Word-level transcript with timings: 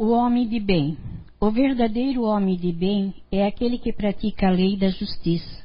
O 0.00 0.10
homem 0.10 0.46
de 0.46 0.60
bem. 0.60 0.96
O 1.40 1.50
verdadeiro 1.50 2.22
homem 2.22 2.56
de 2.56 2.70
bem 2.70 3.12
é 3.32 3.44
aquele 3.44 3.78
que 3.78 3.92
pratica 3.92 4.46
a 4.46 4.50
lei 4.50 4.76
da 4.76 4.90
justiça, 4.90 5.64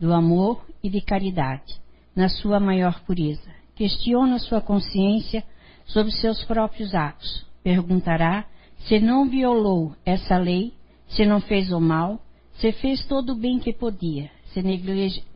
do 0.00 0.14
amor 0.14 0.64
e 0.82 0.88
de 0.88 1.02
caridade, 1.02 1.74
na 2.16 2.30
sua 2.30 2.58
maior 2.58 3.04
pureza. 3.04 3.50
Questiona 3.76 4.38
sua 4.38 4.62
consciência 4.62 5.44
sobre 5.84 6.10
seus 6.10 6.42
próprios 6.46 6.94
atos. 6.94 7.46
Perguntará 7.62 8.46
se 8.78 8.98
não 8.98 9.28
violou 9.28 9.94
essa 10.06 10.38
lei, 10.38 10.72
se 11.08 11.26
não 11.26 11.38
fez 11.42 11.70
o 11.70 11.78
mal, 11.78 12.18
se 12.54 12.72
fez 12.72 13.04
todo 13.04 13.34
o 13.34 13.38
bem 13.38 13.58
que 13.58 13.74
podia, 13.74 14.30
se 14.54 14.62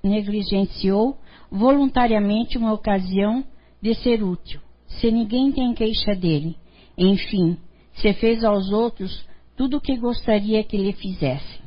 negligenciou 0.02 1.18
voluntariamente 1.50 2.56
uma 2.56 2.72
ocasião 2.72 3.44
de 3.82 3.94
ser 3.94 4.22
útil, 4.22 4.62
se 4.86 5.10
ninguém 5.10 5.52
tem 5.52 5.74
queixa 5.74 6.14
dele, 6.14 6.56
enfim, 6.96 7.58
se 7.94 8.12
fez 8.14 8.44
aos 8.44 8.70
outros 8.70 9.24
tudo 9.56 9.76
o 9.76 9.80
que 9.80 9.96
gostaria 9.96 10.64
que 10.64 10.76
lhe 10.76 10.92
fizessem. 10.92 11.60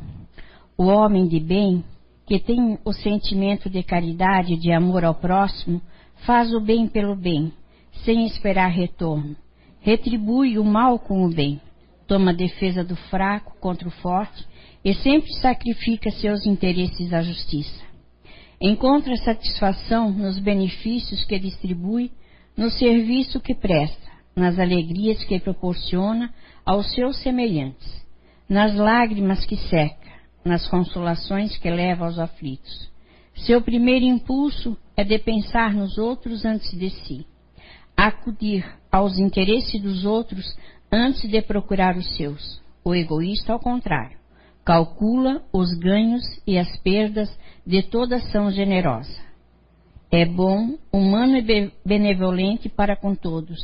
O 0.77 0.85
homem 0.85 1.27
de 1.27 1.39
bem, 1.39 1.83
que 2.25 2.39
tem 2.39 2.77
o 2.83 2.93
sentimento 2.93 3.69
de 3.69 3.81
caridade 3.81 4.53
e 4.53 4.57
de 4.57 4.71
amor 4.71 5.05
ao 5.05 5.15
próximo, 5.15 5.81
faz 6.25 6.53
o 6.53 6.59
bem 6.59 6.87
pelo 6.87 7.15
bem, 7.15 7.53
sem 8.03 8.25
esperar 8.25 8.69
retorno. 8.69 9.35
Retribui 9.79 10.59
o 10.59 10.65
mal 10.65 10.99
com 10.99 11.25
o 11.25 11.29
bem. 11.29 11.61
Toma 12.07 12.33
defesa 12.33 12.83
do 12.83 12.95
fraco 12.95 13.55
contra 13.59 13.87
o 13.87 13.91
forte 13.91 14.45
e 14.83 14.93
sempre 14.93 15.33
sacrifica 15.35 16.11
seus 16.11 16.45
interesses 16.45 17.11
à 17.13 17.21
justiça. 17.21 17.85
Encontra 18.59 19.15
satisfação 19.17 20.11
nos 20.11 20.39
benefícios 20.39 21.23
que 21.25 21.39
distribui, 21.39 22.11
no 22.55 22.71
serviço 22.71 23.39
que 23.39 23.53
presta, 23.53 24.06
nas 24.37 24.59
alegrias 24.59 25.23
que 25.23 25.39
proporciona 25.39 26.31
aos 26.63 26.93
seus 26.93 27.17
semelhantes, 27.23 28.05
nas 28.47 28.75
lágrimas 28.75 29.43
que 29.43 29.57
seca, 29.57 30.11
nas 30.45 30.67
consolações 30.67 31.57
que 31.57 31.69
leva 31.71 32.05
aos 32.05 32.19
aflitos. 32.19 32.87
Seu 33.35 33.63
primeiro 33.63 34.05
impulso 34.05 34.77
é 34.95 35.03
de 35.03 35.17
pensar 35.17 35.73
nos 35.73 35.97
outros 35.97 36.45
antes 36.45 36.69
de 36.77 36.91
si, 36.91 37.25
acudir 37.95 38.63
aos 38.91 39.17
interesses 39.17 39.81
dos 39.81 40.05
outros 40.05 40.55
antes 40.91 41.27
de 41.27 41.41
procurar 41.41 41.97
os 41.97 42.15
seus. 42.15 42.61
O 42.83 42.93
egoísta, 42.93 43.53
ao 43.53 43.59
contrário, 43.59 44.17
calcula 44.63 45.41
os 45.51 45.73
ganhos 45.79 46.23
e 46.45 46.59
as 46.59 46.77
perdas 46.81 47.29
de 47.65 47.81
toda 47.81 48.17
ação 48.17 48.51
generosa. 48.51 49.27
É 50.11 50.25
bom, 50.25 50.77
humano 50.93 51.37
e 51.37 51.71
benevolente 51.83 52.69
para 52.69 52.95
com 52.95 53.13
todos, 53.13 53.59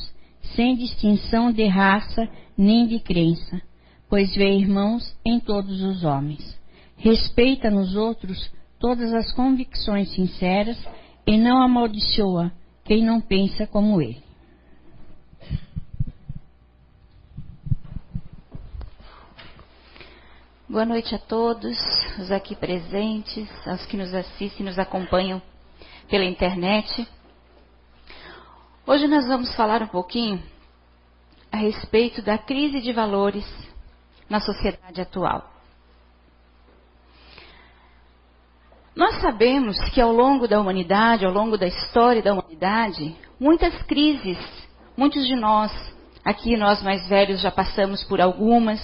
sem 0.56 0.76
distinção 0.76 1.52
de 1.52 1.66
raça 1.66 2.28
nem 2.58 2.86
de 2.88 3.00
crença, 3.00 3.62
pois 4.10 4.36
vê 4.36 4.56
irmãos 4.56 5.16
em 5.26 5.40
todos 5.40 5.82
os 5.82 6.04
homens. 6.04 6.60
Respeita 6.98 7.70
nos 7.70 7.96
outros 7.96 8.52
todas 8.80 9.14
as 9.14 9.34
convicções 9.34 10.10
sinceras 10.14 10.78
e 11.26 11.38
não 11.38 11.62
amaldiçoa 11.62 12.52
quem 12.84 13.04
não 13.04 13.22
pensa 13.22 13.66
como 13.66 14.02
ele. 14.02 14.22
Boa 20.68 20.86
noite 20.86 21.14
a 21.14 21.20
todos, 21.20 21.78
os 22.18 22.32
aqui 22.32 22.56
presentes, 22.56 23.48
aos 23.68 23.86
que 23.86 23.96
nos 23.96 24.14
assistem 24.14 24.66
e 24.66 24.70
nos 24.70 24.80
acompanham 24.80 25.42
pela 26.10 26.26
internet. 26.26 27.08
Hoje 28.86 29.08
nós 29.08 29.26
vamos 29.26 29.56
falar 29.56 29.81
um 29.81 29.88
pouquinho 29.88 30.44
a 31.50 31.56
respeito 31.56 32.22
da 32.22 32.38
crise 32.38 32.81
de 32.81 32.92
valores 32.92 33.45
na 34.30 34.42
sociedade 34.42 35.00
atual. 35.00 35.50
Nós 38.94 39.22
sabemos 39.22 39.80
que 39.92 40.02
ao 40.02 40.12
longo 40.12 40.50
da 40.50 40.59
humanidade, 40.59 41.25
ao 41.25 41.31
longo 41.31 41.58
da 41.58 41.66
história 41.66 42.22
da 42.22 42.34
humanidade, 42.34 43.16
muitas 43.40 43.74
crises, 43.84 44.38
muitos 44.97 45.25
de 45.25 45.35
nós, 45.35 45.72
aqui 46.24 46.58
nós 46.58 46.84
mais 46.84 47.08
velhos 47.08 47.40
já 47.40 47.50
passamos 47.50 48.03
por 48.03 48.19
algumas, 48.19 48.81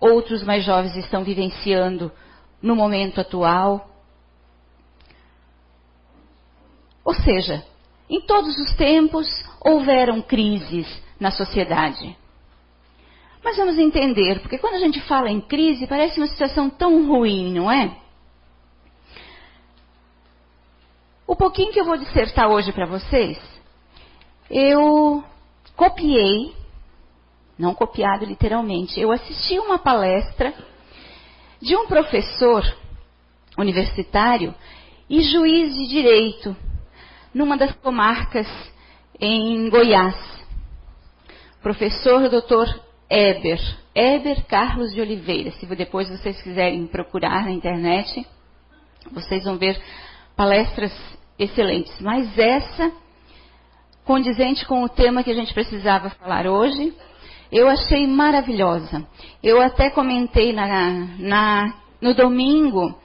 outros 0.00 0.44
mais 0.44 0.64
jovens 0.64 0.94
estão 0.94 1.24
vivenciando 1.24 2.12
no 2.62 2.76
momento 2.76 3.20
atual. 3.20 3.90
Ou 7.04 7.14
seja, 7.14 7.64
em 8.08 8.20
todos 8.20 8.56
os 8.58 8.74
tempos 8.74 9.26
houveram 9.60 10.22
crises 10.22 10.86
na 11.18 11.30
sociedade. 11.30 12.16
Mas 13.42 13.56
vamos 13.56 13.78
entender, 13.78 14.40
porque 14.40 14.58
quando 14.58 14.74
a 14.74 14.80
gente 14.80 15.00
fala 15.02 15.30
em 15.30 15.40
crise, 15.40 15.86
parece 15.86 16.18
uma 16.18 16.26
situação 16.26 16.68
tão 16.68 17.06
ruim, 17.06 17.52
não 17.52 17.70
é? 17.70 17.96
O 21.26 21.34
pouquinho 21.34 21.72
que 21.72 21.80
eu 21.80 21.84
vou 21.84 21.96
dissertar 21.96 22.48
hoje 22.48 22.72
para 22.72 22.86
vocês, 22.86 23.38
eu 24.48 25.24
copiei, 25.74 26.54
não 27.58 27.74
copiado 27.74 28.24
literalmente, 28.24 29.00
eu 29.00 29.10
assisti 29.10 29.58
uma 29.58 29.78
palestra 29.78 30.54
de 31.60 31.76
um 31.76 31.86
professor 31.86 32.64
universitário 33.58 34.54
e 35.08 35.20
juiz 35.22 35.74
de 35.74 35.88
direito 35.88 36.56
numa 37.34 37.56
das 37.56 37.72
comarcas 37.76 38.46
em 39.20 39.68
Goiás. 39.68 40.16
Professor 41.62 42.28
Dr. 42.28 42.80
Eber, 43.10 43.60
Eber 43.94 44.44
Carlos 44.46 44.92
de 44.92 45.00
Oliveira. 45.00 45.50
Se 45.52 45.66
depois 45.66 46.08
vocês 46.08 46.40
quiserem 46.42 46.86
procurar 46.86 47.44
na 47.44 47.50
internet, 47.50 48.26
vocês 49.12 49.44
vão 49.44 49.56
ver 49.56 49.80
palestras 50.36 50.92
excelentes. 51.38 51.98
Mas 52.00 52.38
essa, 52.38 52.92
condizente 54.04 54.66
com 54.66 54.82
o 54.82 54.88
tema 54.88 55.22
que 55.22 55.30
a 55.30 55.34
gente 55.34 55.54
precisava 55.54 56.10
falar 56.10 56.46
hoje, 56.46 56.94
eu 57.50 57.68
achei 57.68 58.06
maravilhosa. 58.06 59.06
Eu 59.42 59.60
até 59.60 59.90
comentei 59.90 60.52
na, 60.52 60.92
na, 61.18 61.74
no 62.00 62.14
domingo 62.14 62.98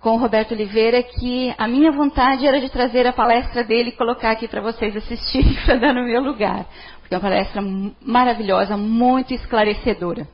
com 0.00 0.10
o 0.10 0.16
Roberto 0.16 0.52
Oliveira 0.52 1.02
que 1.02 1.52
a 1.58 1.66
minha 1.66 1.90
vontade 1.90 2.46
era 2.46 2.60
de 2.60 2.70
trazer 2.70 3.06
a 3.06 3.12
palestra 3.12 3.64
dele 3.64 3.90
e 3.90 3.96
colocar 3.96 4.30
aqui 4.30 4.46
para 4.46 4.60
vocês 4.60 4.96
assistirem 4.96 5.54
para 5.66 5.76
dar 5.76 5.94
no 5.94 6.04
meu 6.04 6.22
lugar. 6.22 6.66
Porque 7.00 7.14
é 7.14 7.16
uma 7.16 7.22
palestra 7.22 7.62
maravilhosa, 8.00 8.76
muito 8.76 9.34
esclarecedora. 9.34 10.28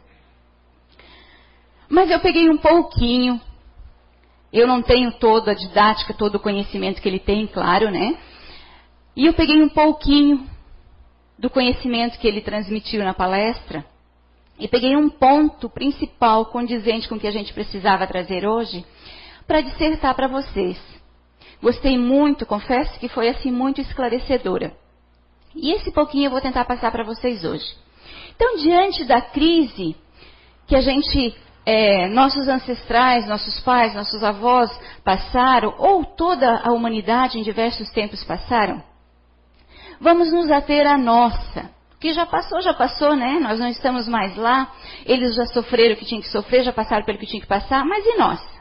Mas 1.88 2.10
eu 2.10 2.20
peguei 2.20 2.50
um 2.50 2.58
pouquinho. 2.58 3.40
Eu 4.52 4.66
não 4.66 4.82
tenho 4.82 5.12
toda 5.12 5.52
a 5.52 5.54
didática, 5.54 6.14
todo 6.14 6.36
o 6.36 6.40
conhecimento 6.40 7.00
que 7.00 7.08
ele 7.08 7.18
tem, 7.18 7.46
claro, 7.46 7.90
né? 7.90 8.16
E 9.16 9.26
eu 9.26 9.32
peguei 9.32 9.62
um 9.62 9.68
pouquinho 9.68 10.46
do 11.38 11.50
conhecimento 11.50 12.18
que 12.18 12.28
ele 12.28 12.40
transmitiu 12.40 13.02
na 13.02 13.14
palestra 13.14 13.84
e 14.58 14.68
peguei 14.68 14.94
um 14.94 15.08
ponto 15.08 15.68
principal 15.68 16.46
condizente 16.46 17.08
com 17.08 17.16
o 17.16 17.20
que 17.20 17.26
a 17.26 17.32
gente 17.32 17.52
precisava 17.52 18.06
trazer 18.06 18.46
hoje 18.46 18.84
para 19.46 19.60
dissertar 19.60 20.14
para 20.14 20.28
vocês. 20.28 20.78
Gostei 21.62 21.98
muito, 21.98 22.44
confesso 22.44 22.98
que 22.98 23.08
foi 23.08 23.28
assim 23.28 23.50
muito 23.50 23.80
esclarecedora. 23.80 24.72
E 25.54 25.72
esse 25.72 25.90
pouquinho 25.92 26.26
eu 26.26 26.30
vou 26.30 26.40
tentar 26.40 26.64
passar 26.64 26.90
para 26.90 27.04
vocês 27.04 27.44
hoje. 27.44 27.64
Então, 28.34 28.56
diante 28.56 29.04
da 29.04 29.20
crise 29.20 29.96
que 30.66 30.74
a 30.74 30.80
gente, 30.80 31.34
é, 31.64 32.08
nossos 32.08 32.48
ancestrais, 32.48 33.26
nossos 33.26 33.60
pais, 33.60 33.94
nossos 33.94 34.22
avós 34.22 34.70
passaram, 35.04 35.74
ou 35.78 36.04
toda 36.04 36.60
a 36.64 36.72
humanidade 36.72 37.38
em 37.38 37.42
diversos 37.42 37.88
tempos 37.90 38.24
passaram, 38.24 38.82
vamos 40.00 40.32
nos 40.32 40.50
ater 40.50 40.86
à 40.86 40.98
nossa. 40.98 41.70
Que 42.00 42.12
já 42.12 42.26
passou, 42.26 42.60
já 42.60 42.74
passou, 42.74 43.16
né? 43.16 43.38
Nós 43.40 43.58
não 43.58 43.68
estamos 43.68 44.06
mais 44.06 44.36
lá. 44.36 44.70
Eles 45.06 45.34
já 45.34 45.46
sofreram 45.46 45.94
o 45.94 45.96
que 45.96 46.04
tinham 46.04 46.20
que 46.20 46.28
sofrer, 46.28 46.62
já 46.62 46.72
passaram 46.72 47.04
pelo 47.04 47.16
que 47.16 47.26
tinham 47.26 47.40
que 47.40 47.46
passar, 47.46 47.82
mas 47.86 48.04
e 48.04 48.18
nós? 48.18 48.53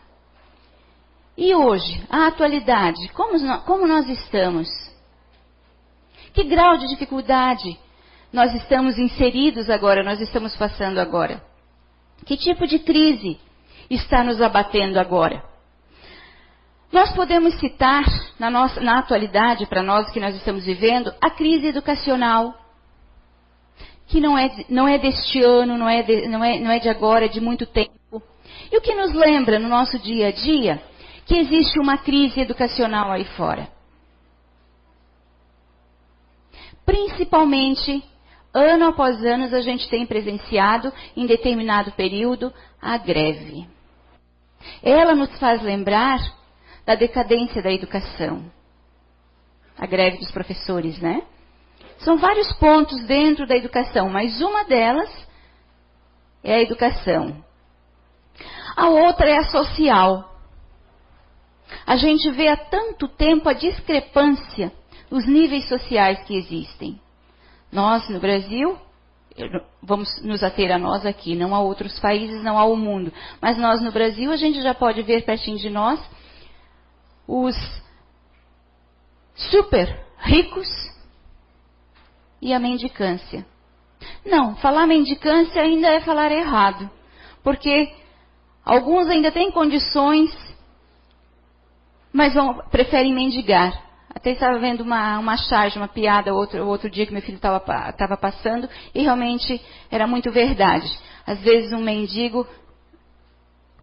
E 1.38 1.56
hoje, 1.56 2.04
a 2.10 2.28
atualidade, 2.28 3.10
como, 3.10 3.60
como 3.62 3.88
nós 3.88 4.08
estamos? 4.08 4.70
Que 6.34 6.44
grau 6.44 6.78
de 6.78 6.88
dificuldade 6.88 7.78
nós 8.32 8.54
estamos 8.56 8.98
inseridos 8.98 9.70
agora, 9.70 10.04
nós 10.04 10.20
estamos 10.22 10.56
passando 10.56 11.00
agora? 11.00 11.44
Que 12.26 12.38
tipo 12.38 12.68
de 12.68 12.80
crise 12.80 13.40
está 13.90 14.24
nos 14.24 14.42
abatendo 14.42 15.00
agora? 15.00 15.44
Nós 16.92 17.12
podemos 17.14 17.60
citar, 17.60 18.04
na, 18.38 18.52
nossa, 18.52 18.80
na 18.80 19.00
atualidade, 19.00 19.66
para 19.66 19.82
nós 19.82 20.12
que 20.12 20.20
nós 20.20 20.36
estamos 20.36 20.66
vivendo, 20.66 21.12
a 21.20 21.32
crise 21.32 21.68
educacional, 21.68 22.54
que 24.06 24.22
não 24.22 24.38
é, 24.38 24.52
não 24.70 24.88
é 24.88 25.00
deste 25.00 25.42
ano, 25.42 25.76
não 25.76 25.90
é 25.90 26.04
de, 26.04 26.28
não, 26.28 26.44
é, 26.44 26.60
não 26.60 26.70
é 26.70 26.78
de 26.78 26.90
agora, 26.90 27.26
é 27.26 27.28
de 27.28 27.42
muito 27.42 27.66
tempo. 27.66 28.22
E 28.72 28.78
o 28.78 28.82
que 28.82 28.94
nos 28.94 29.12
lembra 29.14 29.58
no 29.58 29.68
nosso 29.68 29.98
dia 29.98 30.28
a 30.28 30.32
dia 30.32 30.82
que 31.26 31.36
existe 31.36 31.80
uma 31.80 31.98
crise 31.98 32.42
educacional 32.42 33.12
aí 33.12 33.26
fora. 33.26 33.68
Principalmente 36.86 38.04
ano 38.54 38.88
após 38.88 39.24
ano, 39.24 39.46
a 39.56 39.62
gente 39.62 39.90
tem 39.90 40.06
presenciado, 40.06 40.94
em 41.16 41.26
determinado 41.26 41.92
período, 41.94 42.54
a 42.82 42.98
greve. 42.98 43.68
Ela 44.82 45.16
nos 45.16 45.38
faz 45.40 45.62
lembrar 45.62 46.20
da 46.86 46.96
decadência 46.96 47.62
da 47.62 47.72
educação. 47.72 48.46
A 49.78 49.86
greve 49.86 50.18
dos 50.18 50.32
professores, 50.32 51.00
né? 51.00 51.24
São 52.00 52.18
vários 52.18 52.52
pontos 52.54 53.02
dentro 53.06 53.48
da 53.48 53.56
educação, 53.56 54.10
mas 54.10 54.40
uma 54.42 54.66
delas 54.66 55.10
é 56.44 56.56
a 56.56 56.62
educação. 56.62 57.44
A 58.76 58.90
outra 58.90 59.30
é 59.30 59.38
a 59.38 59.50
social. 59.50 60.33
A 61.86 61.96
gente 61.96 62.30
vê 62.32 62.48
há 62.48 62.58
tanto 62.58 63.08
tempo 63.08 63.50
a 63.50 63.54
discrepância, 63.54 64.72
os 65.10 65.26
níveis 65.26 65.68
sociais 65.68 66.24
que 66.24 66.36
existem. 66.36 67.00
Nós, 67.72 68.08
no 68.10 68.20
Brasil, 68.20 68.78
vamos 69.82 70.22
nos 70.24 70.44
ater 70.44 70.72
a 70.72 70.78
nós 70.78 71.06
aqui, 71.06 71.36
não 71.36 71.56
a 71.56 71.60
outros 71.60 72.00
países, 72.00 72.44
não 72.44 72.58
ao 72.58 72.76
mundo, 72.76 73.12
mas 73.42 73.58
nós 73.58 73.82
no 73.82 73.92
Brasil, 73.92 74.32
a 74.32 74.38
gente 74.38 74.62
já 74.62 74.74
pode 74.74 75.02
ver 75.02 75.26
pertinho 75.26 75.58
de 75.58 75.70
nós 75.70 76.00
os 77.28 77.56
super 79.36 80.06
ricos 80.20 80.68
e 82.42 82.54
a 82.54 82.60
mendicância. 82.60 83.46
Não, 84.26 84.56
falar 84.58 84.86
mendicância 84.86 85.62
ainda 85.62 85.88
é 85.88 86.02
falar 86.02 86.32
errado, 86.32 86.90
porque 87.42 87.92
alguns 88.64 89.08
ainda 89.08 89.32
têm 89.32 89.50
condições, 89.52 90.30
mas 92.14 92.36
vão, 92.36 92.60
preferem 92.70 93.14
mendigar. 93.14 93.92
Até 94.14 94.32
estava 94.32 94.60
vendo 94.60 94.82
uma, 94.82 95.18
uma 95.18 95.36
charge, 95.36 95.78
uma 95.78 95.88
piada 95.88 96.34
outro, 96.34 96.66
outro 96.68 96.90
dia 96.90 97.06
que 97.06 97.12
meu 97.12 97.22
filho 97.22 97.38
estava 97.38 98.16
passando 98.16 98.70
e 98.94 99.02
realmente 99.02 99.60
era 99.90 100.06
muito 100.06 100.32
verdade. 100.32 100.88
Às 101.26 101.40
vezes 101.40 101.74
um 101.74 101.82
mendigo, 101.82 102.48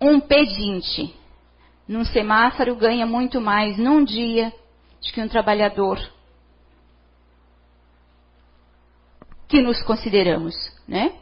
um 0.00 0.20
pedinte, 0.20 1.12
num 1.88 2.04
semáforo 2.04 2.76
ganha 2.76 3.04
muito 3.04 3.40
mais 3.40 3.76
num 3.76 4.04
dia 4.04 4.50
do 5.02 5.12
que 5.12 5.20
um 5.20 5.28
trabalhador 5.28 5.98
que 9.48 9.60
nos 9.60 9.82
consideramos, 9.82 10.54
né? 10.86 11.12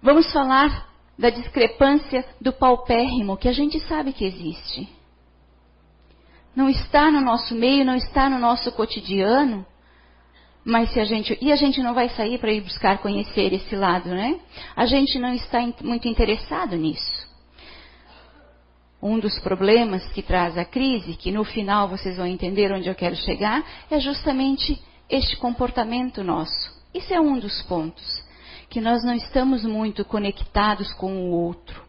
Vamos 0.00 0.32
falar 0.32 0.88
da 1.18 1.30
discrepância 1.30 2.24
do 2.40 2.52
paupérrimo 2.52 3.36
que 3.36 3.48
a 3.48 3.52
gente 3.52 3.80
sabe 3.80 4.12
que 4.12 4.24
existe. 4.24 4.88
Não 6.54 6.68
está 6.68 7.10
no 7.10 7.20
nosso 7.20 7.54
meio, 7.54 7.84
não 7.84 7.96
está 7.96 8.28
no 8.28 8.38
nosso 8.38 8.72
cotidiano, 8.72 9.64
mas 10.64 10.90
se 10.92 10.98
a 10.98 11.04
gente 11.04 11.38
e 11.40 11.52
a 11.52 11.56
gente 11.56 11.80
não 11.82 11.94
vai 11.94 12.08
sair 12.08 12.38
para 12.38 12.52
ir 12.52 12.60
buscar 12.60 12.98
conhecer 12.98 13.52
esse 13.52 13.76
lado, 13.76 14.08
né? 14.08 14.40
A 14.74 14.84
gente 14.86 15.18
não 15.18 15.32
está 15.32 15.60
muito 15.82 16.08
interessado 16.08 16.76
nisso. 16.76 17.26
Um 19.00 19.18
dos 19.18 19.38
problemas 19.38 20.04
que 20.12 20.22
traz 20.22 20.56
a 20.58 20.64
crise, 20.64 21.14
que 21.14 21.30
no 21.30 21.44
final 21.44 21.88
vocês 21.88 22.16
vão 22.16 22.26
entender 22.26 22.72
onde 22.72 22.88
eu 22.88 22.94
quero 22.94 23.14
chegar, 23.14 23.64
é 23.90 24.00
justamente 24.00 24.82
este 25.08 25.36
comportamento 25.36 26.24
nosso. 26.24 26.74
Isso 26.92 27.12
é 27.12 27.20
um 27.20 27.38
dos 27.38 27.62
pontos. 27.62 28.25
Que 28.68 28.80
nós 28.80 29.04
não 29.04 29.14
estamos 29.14 29.64
muito 29.64 30.04
conectados 30.04 30.92
com 30.94 31.28
o 31.28 31.30
outro. 31.30 31.84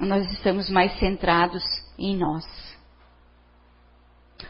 Nós 0.00 0.30
estamos 0.32 0.70
mais 0.70 0.98
centrados 0.98 1.64
em 1.98 2.16
nós. 2.16 2.44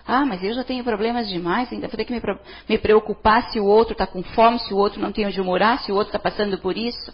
Ah, 0.07 0.25
mas 0.25 0.43
eu 0.43 0.55
já 0.55 0.65
tenho 0.65 0.85
problemas 0.85 1.29
demais, 1.29 1.73
ainda 1.73 1.89
vou 1.89 1.97
ter 1.97 2.05
que 2.05 2.13
me, 2.13 2.21
me 2.69 2.79
preocupar 2.79 3.51
se 3.51 3.59
o 3.59 3.65
outro 3.65 3.93
está 3.93 4.07
com 4.07 4.23
fome, 4.23 4.59
se 4.59 4.73
o 4.73 4.77
outro 4.77 5.01
não 5.01 5.13
tem 5.13 5.27
onde 5.27 5.41
morar, 5.41 5.79
se 5.81 5.93
o 5.93 5.95
outro 5.95 6.09
está 6.09 6.19
passando 6.19 6.59
por 6.59 6.77
isso. 6.77 7.13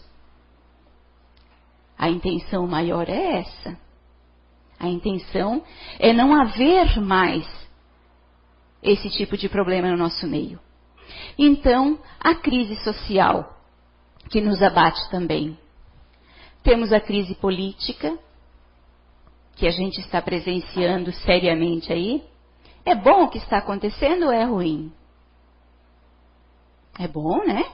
A 1.96 2.08
intenção 2.08 2.66
maior 2.66 3.08
é 3.08 3.40
essa. 3.40 3.78
A 4.78 4.88
intenção 4.88 5.62
é 5.98 6.12
não 6.12 6.34
haver 6.34 7.00
mais 7.00 7.48
esse 8.82 9.08
tipo 9.10 9.36
de 9.36 9.48
problema 9.48 9.88
no 9.88 9.96
nosso 9.96 10.26
meio. 10.26 10.60
Então, 11.38 11.98
a 12.20 12.34
crise 12.34 12.76
social 12.76 13.53
que 14.28 14.40
nos 14.40 14.62
abate 14.62 15.08
também. 15.10 15.58
Temos 16.62 16.92
a 16.92 17.00
crise 17.00 17.34
política, 17.34 18.18
que 19.56 19.66
a 19.66 19.70
gente 19.70 20.00
está 20.00 20.20
presenciando 20.20 21.12
seriamente 21.12 21.92
aí. 21.92 22.24
É 22.84 22.94
bom 22.94 23.24
o 23.24 23.28
que 23.28 23.38
está 23.38 23.58
acontecendo 23.58 24.26
ou 24.26 24.32
é 24.32 24.44
ruim? 24.44 24.92
É 26.98 27.08
bom, 27.08 27.44
né? 27.44 27.64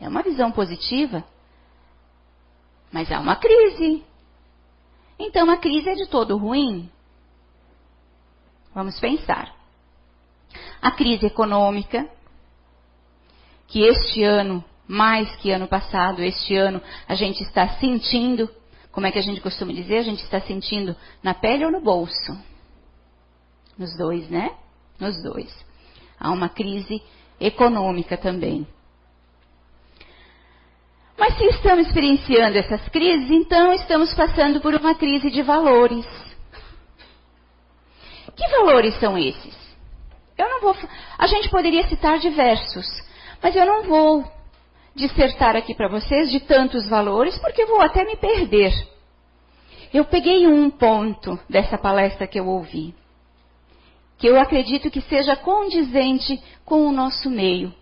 É 0.00 0.08
uma 0.08 0.22
visão 0.22 0.50
positiva. 0.50 1.24
Mas 2.90 3.10
há 3.10 3.20
uma 3.20 3.36
crise. 3.36 4.04
Então 5.18 5.50
a 5.50 5.56
crise 5.56 5.88
é 5.88 5.94
de 5.94 6.06
todo 6.08 6.36
ruim? 6.36 6.90
Vamos 8.74 8.98
pensar. 8.98 9.54
A 10.80 10.90
crise 10.90 11.26
econômica, 11.26 12.08
que 13.68 13.82
este 13.82 14.22
ano, 14.24 14.64
mais 14.86 15.34
que 15.36 15.50
ano 15.50 15.68
passado, 15.68 16.22
este 16.22 16.56
ano, 16.56 16.80
a 17.08 17.14
gente 17.14 17.42
está 17.42 17.68
sentindo, 17.78 18.48
como 18.90 19.06
é 19.06 19.12
que 19.12 19.18
a 19.18 19.22
gente 19.22 19.40
costuma 19.40 19.72
dizer? 19.72 19.98
A 19.98 20.02
gente 20.02 20.22
está 20.22 20.40
sentindo 20.40 20.96
na 21.22 21.34
pele 21.34 21.64
ou 21.64 21.70
no 21.70 21.80
bolso? 21.80 22.38
Nos 23.78 23.96
dois, 23.96 24.28
né? 24.28 24.50
Nos 24.98 25.22
dois. 25.22 25.52
Há 26.18 26.30
uma 26.30 26.48
crise 26.48 27.02
econômica 27.40 28.16
também. 28.16 28.66
Mas 31.18 31.36
se 31.36 31.44
estamos 31.46 31.86
experienciando 31.86 32.58
essas 32.58 32.88
crises, 32.88 33.30
então 33.30 33.72
estamos 33.72 34.12
passando 34.14 34.60
por 34.60 34.74
uma 34.74 34.94
crise 34.94 35.30
de 35.30 35.42
valores. 35.42 36.06
Que 38.34 38.48
valores 38.48 38.98
são 38.98 39.16
esses? 39.16 39.56
Eu 40.36 40.48
não 40.48 40.60
vou. 40.60 40.76
A 41.18 41.26
gente 41.26 41.48
poderia 41.50 41.86
citar 41.88 42.18
diversos, 42.18 42.86
mas 43.42 43.54
eu 43.54 43.66
não 43.66 43.84
vou 43.84 44.41
dissertar 44.94 45.56
aqui 45.56 45.74
para 45.74 45.88
vocês 45.88 46.30
de 46.30 46.40
tantos 46.40 46.86
valores, 46.88 47.38
porque 47.38 47.66
vou 47.66 47.80
até 47.80 48.04
me 48.04 48.16
perder. 48.16 48.72
Eu 49.92 50.04
peguei 50.04 50.46
um 50.46 50.70
ponto 50.70 51.38
dessa 51.48 51.76
palestra 51.76 52.26
que 52.26 52.38
eu 52.38 52.46
ouvi, 52.46 52.94
que 54.18 54.26
eu 54.26 54.40
acredito 54.40 54.90
que 54.90 55.00
seja 55.02 55.36
condizente 55.36 56.40
com 56.64 56.86
o 56.86 56.92
nosso 56.92 57.28
meio, 57.28 57.74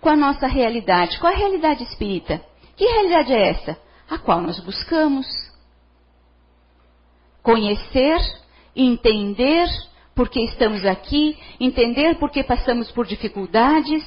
com 0.00 0.08
a 0.08 0.16
nossa 0.16 0.46
realidade, 0.46 1.18
com 1.18 1.26
a 1.26 1.34
realidade 1.34 1.82
espírita. 1.84 2.40
Que 2.76 2.84
realidade 2.84 3.32
é 3.32 3.48
essa? 3.50 3.78
A 4.08 4.18
qual 4.18 4.40
nós 4.40 4.58
buscamos 4.60 5.26
conhecer, 7.42 8.18
entender 8.74 9.68
por 10.14 10.28
que 10.28 10.40
estamos 10.44 10.84
aqui, 10.84 11.36
entender 11.58 12.18
por 12.18 12.30
que 12.30 12.44
passamos 12.44 12.90
por 12.92 13.06
dificuldades, 13.06 14.04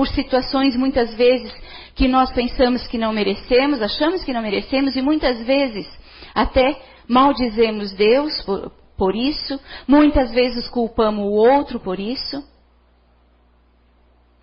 por 0.00 0.08
situações 0.08 0.74
muitas 0.76 1.12
vezes 1.14 1.52
que 1.94 2.08
nós 2.08 2.32
pensamos 2.32 2.86
que 2.86 2.96
não 2.96 3.12
merecemos, 3.12 3.82
achamos 3.82 4.24
que 4.24 4.32
não 4.32 4.40
merecemos 4.40 4.96
e 4.96 5.02
muitas 5.02 5.42
vezes 5.44 5.86
até 6.34 6.74
maldizemos 7.06 7.92
Deus 7.92 8.32
por, 8.46 8.72
por 8.96 9.14
isso, 9.14 9.60
muitas 9.86 10.30
vezes 10.30 10.66
culpamos 10.70 11.22
o 11.22 11.32
outro 11.32 11.78
por 11.78 12.00
isso. 12.00 12.42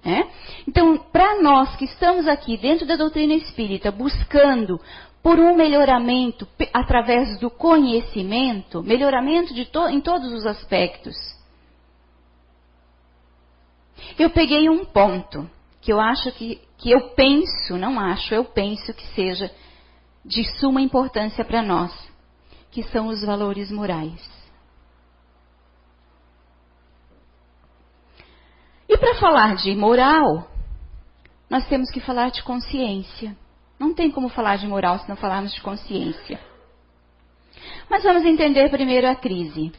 É? 0.05 0.27
Então, 0.67 0.95
para 1.11 1.41
nós 1.41 1.75
que 1.75 1.85
estamos 1.85 2.27
aqui 2.27 2.55
dentro 2.55 2.85
da 2.85 2.95
doutrina 2.95 3.33
espírita, 3.33 3.89
buscando 3.89 4.79
por 5.23 5.39
um 5.39 5.55
melhoramento 5.55 6.47
através 6.71 7.39
do 7.39 7.49
conhecimento, 7.49 8.83
melhoramento 8.83 9.55
to, 9.65 9.87
em 9.87 10.01
todos 10.01 10.31
os 10.33 10.45
aspectos, 10.45 11.36
eu 14.23 14.29
peguei 14.29 14.69
um 14.69 14.85
ponto 14.85 15.49
que 15.81 15.91
eu 15.91 15.99
acho 15.99 16.31
que, 16.33 16.61
que 16.77 16.91
eu 16.91 17.09
penso, 17.11 17.77
não 17.77 17.99
acho, 17.99 18.33
eu 18.33 18.43
penso 18.43 18.93
que 18.93 19.05
seja 19.13 19.51
de 20.25 20.43
suma 20.59 20.81
importância 20.81 21.45
para 21.45 21.61
nós, 21.61 21.91
que 22.71 22.83
são 22.83 23.07
os 23.07 23.23
valores 23.23 23.71
morais. 23.71 24.37
E 28.89 28.97
para 28.97 29.15
falar 29.15 29.55
de 29.55 29.75
moral, 29.75 30.49
nós 31.49 31.67
temos 31.67 31.89
que 31.91 31.99
falar 31.99 32.31
de 32.31 32.43
consciência. 32.43 33.35
Não 33.79 33.93
tem 33.93 34.09
como 34.09 34.29
falar 34.29 34.57
de 34.57 34.67
moral 34.67 34.99
se 34.99 35.07
não 35.07 35.15
falarmos 35.15 35.53
de 35.53 35.61
consciência. 35.61 36.39
Mas 37.89 38.03
vamos 38.03 38.25
entender 38.25 38.69
primeiro 38.69 39.07
a 39.07 39.15
crise. 39.15 39.71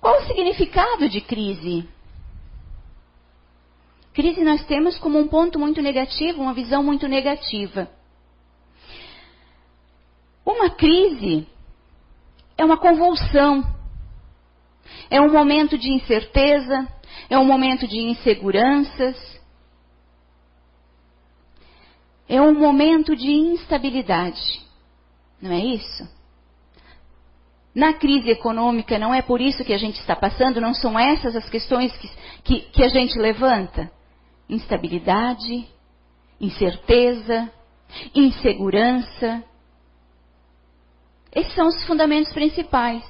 Qual 0.00 0.18
o 0.18 0.26
significado 0.26 1.08
de 1.08 1.20
crise? 1.20 1.88
Crise 4.18 4.42
nós 4.42 4.66
temos 4.66 4.98
como 4.98 5.16
um 5.16 5.28
ponto 5.28 5.60
muito 5.60 5.80
negativo, 5.80 6.42
uma 6.42 6.52
visão 6.52 6.82
muito 6.82 7.06
negativa. 7.06 7.88
Uma 10.44 10.70
crise 10.70 11.46
é 12.56 12.64
uma 12.64 12.76
convulsão, 12.76 13.62
É 15.08 15.20
um 15.20 15.30
momento 15.30 15.78
de 15.78 15.92
incerteza, 15.92 16.88
é 17.30 17.38
um 17.38 17.44
momento 17.44 17.86
de 17.86 17.96
inseguranças, 17.96 19.40
é 22.28 22.42
um 22.42 22.58
momento 22.58 23.14
de 23.14 23.30
instabilidade. 23.30 24.60
Não 25.40 25.52
é 25.52 25.64
isso? 25.64 26.08
Na 27.72 27.92
crise 27.92 28.30
econômica, 28.30 28.98
não 28.98 29.14
é 29.14 29.22
por 29.22 29.40
isso 29.40 29.64
que 29.64 29.72
a 29.72 29.78
gente 29.78 30.00
está 30.00 30.16
passando, 30.16 30.60
não 30.60 30.74
são 30.74 30.98
essas 30.98 31.36
as 31.36 31.48
questões 31.48 31.96
que, 31.98 32.10
que, 32.42 32.60
que 32.72 32.82
a 32.82 32.88
gente 32.88 33.16
levanta? 33.16 33.96
Instabilidade, 34.48 35.68
incerteza, 36.40 37.52
insegurança. 38.14 39.44
Esses 41.32 41.54
são 41.54 41.68
os 41.68 41.86
fundamentos 41.86 42.32
principais. 42.32 43.04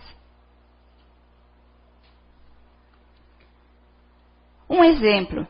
Um 4.68 4.84
exemplo. 4.84 5.46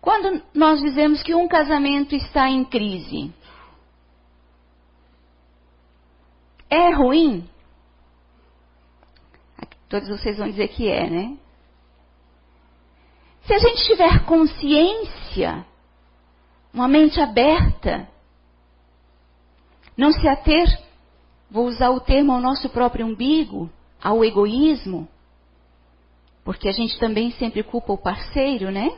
Quando 0.00 0.42
nós 0.54 0.80
dizemos 0.80 1.22
que 1.22 1.34
um 1.34 1.46
casamento 1.48 2.14
está 2.14 2.48
em 2.48 2.64
crise, 2.64 3.32
é 6.68 6.94
ruim? 6.94 7.48
Todos 9.88 10.08
vocês 10.08 10.38
vão 10.38 10.48
dizer 10.48 10.68
que 10.68 10.88
é, 10.88 11.08
né? 11.08 11.38
Se 13.52 13.56
a 13.56 13.58
gente 13.58 13.84
tiver 13.84 14.24
consciência, 14.24 15.66
uma 16.72 16.88
mente 16.88 17.20
aberta, 17.20 18.08
não 19.94 20.10
se 20.10 20.26
ater, 20.26 20.66
vou 21.50 21.66
usar 21.66 21.90
o 21.90 22.00
termo 22.00 22.32
ao 22.32 22.40
nosso 22.40 22.70
próprio 22.70 23.04
umbigo, 23.04 23.70
ao 24.02 24.24
egoísmo, 24.24 25.06
porque 26.42 26.66
a 26.66 26.72
gente 26.72 26.98
também 26.98 27.30
sempre 27.32 27.62
culpa 27.62 27.92
o 27.92 27.98
parceiro, 27.98 28.70
né? 28.70 28.90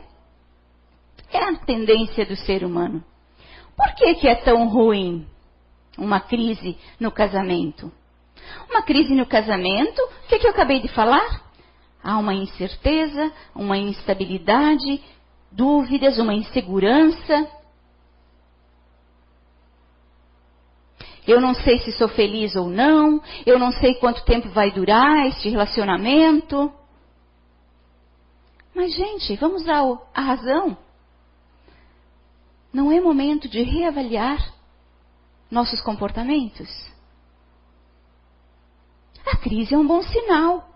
É 1.33 1.43
a 1.43 1.55
tendência 1.57 2.25
do 2.25 2.37
ser 2.37 2.63
humano. 2.63 3.03
Por 3.75 3.93
que, 3.95 4.15
que 4.15 4.27
é 4.29 4.35
tão 4.35 4.69
ruim 4.69 5.27
uma 5.97 6.21
crise 6.21 6.77
no 6.97 7.11
casamento? 7.11 7.91
Uma 8.69 8.83
crise 8.83 9.13
no 9.15 9.25
casamento, 9.25 10.01
o 10.01 10.27
que, 10.29 10.39
que 10.39 10.47
eu 10.47 10.51
acabei 10.51 10.79
de 10.79 10.87
falar? 10.87 11.44
Há 12.05 12.19
uma 12.19 12.35
incerteza, 12.35 13.33
uma 13.55 13.79
instabilidade, 13.79 15.03
dúvidas, 15.51 16.19
uma 16.19 16.35
insegurança. 16.35 17.49
Eu 21.27 21.41
não 21.41 21.55
sei 21.55 21.79
se 21.79 21.91
sou 21.93 22.07
feliz 22.07 22.55
ou 22.55 22.69
não, 22.69 23.19
eu 23.43 23.57
não 23.57 23.71
sei 23.71 23.95
quanto 23.95 24.23
tempo 24.23 24.49
vai 24.49 24.69
durar 24.69 25.25
este 25.25 25.49
relacionamento. 25.49 26.71
Mas, 28.75 28.93
gente, 28.93 29.35
vamos 29.37 29.65
a 30.13 30.21
razão. 30.21 30.77
Não 32.71 32.91
é 32.91 33.01
momento 33.01 33.49
de 33.49 33.63
reavaliar 33.63 34.53
nossos 35.49 35.81
comportamentos? 35.81 36.69
A 39.25 39.37
crise 39.37 39.73
é 39.73 39.77
um 39.77 39.87
bom 39.87 40.03
sinal. 40.03 40.74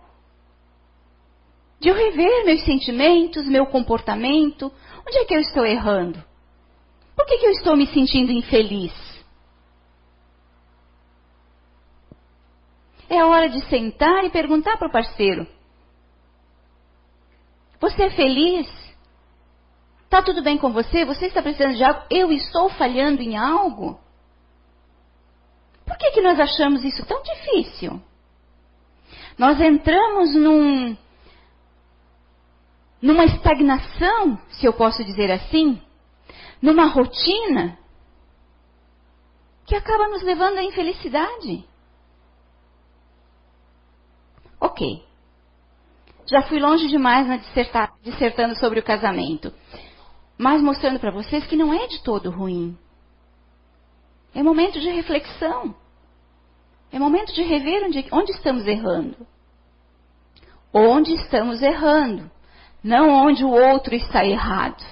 De 1.80 1.88
eu 1.88 1.94
rever 1.94 2.44
meus 2.44 2.62
sentimentos, 2.64 3.48
meu 3.48 3.66
comportamento. 3.66 4.70
Onde 5.06 5.18
é 5.18 5.24
que 5.24 5.34
eu 5.34 5.40
estou 5.40 5.64
errando? 5.64 6.22
Por 7.16 7.24
que, 7.26 7.38
que 7.38 7.46
eu 7.46 7.52
estou 7.52 7.76
me 7.76 7.86
sentindo 7.86 8.30
infeliz? 8.30 8.92
É 13.08 13.24
hora 13.24 13.48
de 13.48 13.60
sentar 13.68 14.24
e 14.24 14.30
perguntar 14.30 14.76
para 14.76 14.88
o 14.88 14.92
parceiro: 14.92 15.46
Você 17.80 18.04
é 18.04 18.10
feliz? 18.10 18.68
Está 20.04 20.22
tudo 20.22 20.42
bem 20.42 20.58
com 20.58 20.72
você? 20.72 21.04
Você 21.04 21.26
está 21.26 21.40
precisando 21.40 21.76
de 21.76 21.84
algo? 21.84 22.02
Eu 22.10 22.30
estou 22.30 22.68
falhando 22.70 23.22
em 23.22 23.36
algo? 23.36 23.98
Por 25.86 25.96
que, 25.96 26.10
que 26.10 26.20
nós 26.20 26.38
achamos 26.38 26.84
isso 26.84 27.04
tão 27.06 27.22
difícil? 27.22 28.00
Nós 29.38 29.60
entramos 29.60 30.34
num, 30.34 30.96
numa 33.00 33.24
estagnação, 33.24 34.38
se 34.50 34.66
eu 34.66 34.72
posso 34.72 35.04
dizer 35.04 35.30
assim, 35.30 35.80
numa 36.60 36.86
rotina 36.86 37.78
que 39.64 39.74
acaba 39.74 40.08
nos 40.08 40.22
levando 40.22 40.58
à 40.58 40.64
infelicidade. 40.64 41.64
Ok. 44.60 45.02
Já 46.26 46.42
fui 46.42 46.60
longe 46.60 46.88
demais 46.88 47.26
na 47.26 47.38
dissertar, 47.38 47.94
dissertando 48.02 48.54
sobre 48.56 48.80
o 48.80 48.84
casamento. 48.84 49.52
Mas 50.36 50.62
mostrando 50.62 51.00
para 51.00 51.10
vocês 51.10 51.46
que 51.46 51.56
não 51.56 51.72
é 51.72 51.86
de 51.86 52.02
todo 52.02 52.30
ruim. 52.30 52.76
É 54.34 54.42
momento 54.42 54.78
de 54.78 54.90
reflexão. 54.90 55.74
É 56.92 56.98
momento 56.98 57.32
de 57.32 57.42
rever 57.42 57.84
onde, 57.84 58.06
onde 58.12 58.32
estamos 58.32 58.66
errando. 58.66 59.26
Onde 60.72 61.14
estamos 61.14 61.62
errando. 61.62 62.30
Não 62.82 63.10
onde 63.10 63.44
o 63.44 63.50
outro 63.50 63.94
está 63.94 64.24
errado. 64.24 64.82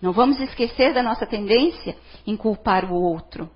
Não 0.00 0.12
vamos 0.12 0.40
esquecer 0.40 0.92
da 0.92 1.02
nossa 1.02 1.26
tendência 1.26 1.96
em 2.26 2.36
culpar 2.36 2.90
o 2.90 2.94
outro. 2.94 3.50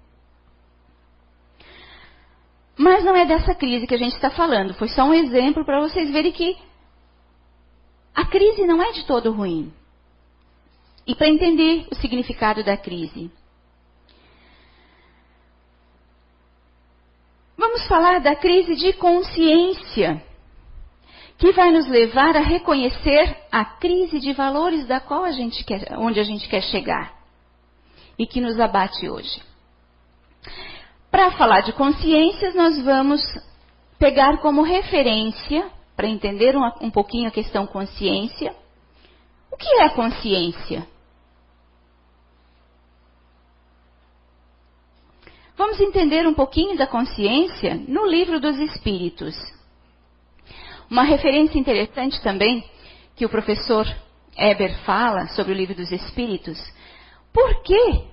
Mas 2.76 3.03
não 3.05 3.17
é 3.17 3.25
dessa 3.25 3.55
crise 3.55 3.87
que 3.87 3.95
a 3.95 3.99
gente 3.99 4.15
está 4.15 4.31
falando. 4.31 4.75
Foi 4.75 4.88
só 4.88 5.05
um 5.05 5.15
exemplo 5.15 5.65
para 5.65 5.81
vocês 5.81 6.11
verem 6.11 6.31
que 6.31 6.57
a 8.15 8.25
crise 8.26 8.67
não 8.67 8.83
é 8.83 8.93
de 8.93 9.05
todo 9.07 9.33
ruim. 9.33 9.73
E 11.07 11.15
para 11.15 11.29
entender 11.29 11.87
o 11.91 11.95
significado 11.95 12.62
da 12.62 12.76
crise. 12.76 13.31
Vamos 17.57 17.87
falar 17.87 18.21
da 18.21 18.37
crise 18.37 18.76
de 18.76 18.93
consciência, 18.93 20.23
que 21.38 21.52
vai 21.52 21.71
nos 21.71 21.87
levar 21.87 22.37
a 22.37 22.40
reconhecer 22.40 23.37
a 23.52 23.64
crise 23.64 24.19
de 24.19 24.33
valores 24.33 24.87
da 24.87 25.00
qual 25.00 25.25
a 25.25 25.33
gente 25.33 25.64
quer, 25.64 25.97
onde 25.99 26.19
a 26.19 26.25
gente 26.25 26.49
quer 26.49 26.62
chegar 26.62 27.14
e 28.19 28.26
que 28.26 28.40
nos 28.40 28.59
abate 28.59 29.09
hoje. 29.09 29.43
Para 31.11 31.33
falar 31.33 31.61
de 31.61 31.73
consciências, 31.73 32.55
nós 32.55 32.83
vamos 32.83 33.21
pegar 33.99 34.38
como 34.38 34.62
referência, 34.62 35.71
para 35.95 36.09
entender 36.09 36.57
um, 36.57 36.64
um 36.81 36.90
pouquinho 36.90 37.28
a 37.28 37.33
questão 37.33 37.66
consciência, 37.66 38.55
o 39.50 39.57
que 39.57 39.69
é 39.81 39.88
consciência? 39.90 40.87
Vamos 45.57 45.81
entender 45.81 46.26
um 46.26 46.35
pouquinho 46.35 46.76
da 46.76 46.87
consciência 46.87 47.75
no 47.88 48.07
livro 48.07 48.38
dos 48.38 48.59
Espíritos. 48.59 49.35
Uma 50.90 51.02
referência 51.02 51.59
interessante 51.59 52.21
também 52.23 52.64
que 53.16 53.25
o 53.25 53.28
professor 53.28 53.87
Eber 54.37 54.76
fala 54.85 55.26
sobre 55.28 55.52
o 55.52 55.57
livro 55.57 55.75
dos 55.75 55.90
Espíritos. 55.90 56.59
Por 57.33 57.62
que 57.62 58.05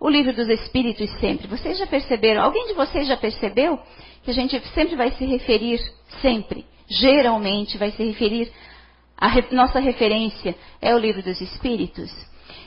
o 0.00 0.08
livro 0.08 0.32
dos 0.32 0.48
Espíritos 0.48 1.10
sempre? 1.18 1.46
Vocês 1.46 1.76
já 1.78 1.86
perceberam? 1.86 2.42
Alguém 2.42 2.68
de 2.68 2.74
vocês 2.74 3.06
já 3.06 3.16
percebeu 3.16 3.78
que 4.22 4.30
a 4.30 4.34
gente 4.34 4.58
sempre 4.68 4.96
vai 4.96 5.10
se 5.12 5.24
referir, 5.24 5.80
sempre, 6.22 6.64
geralmente 6.88 7.76
vai 7.76 7.90
se 7.90 8.02
referir, 8.02 8.50
a 9.16 9.30
nossa 9.52 9.80
referência 9.80 10.54
é 10.80 10.94
o 10.94 10.98
livro 10.98 11.22
dos 11.22 11.40
Espíritos? 11.40 12.10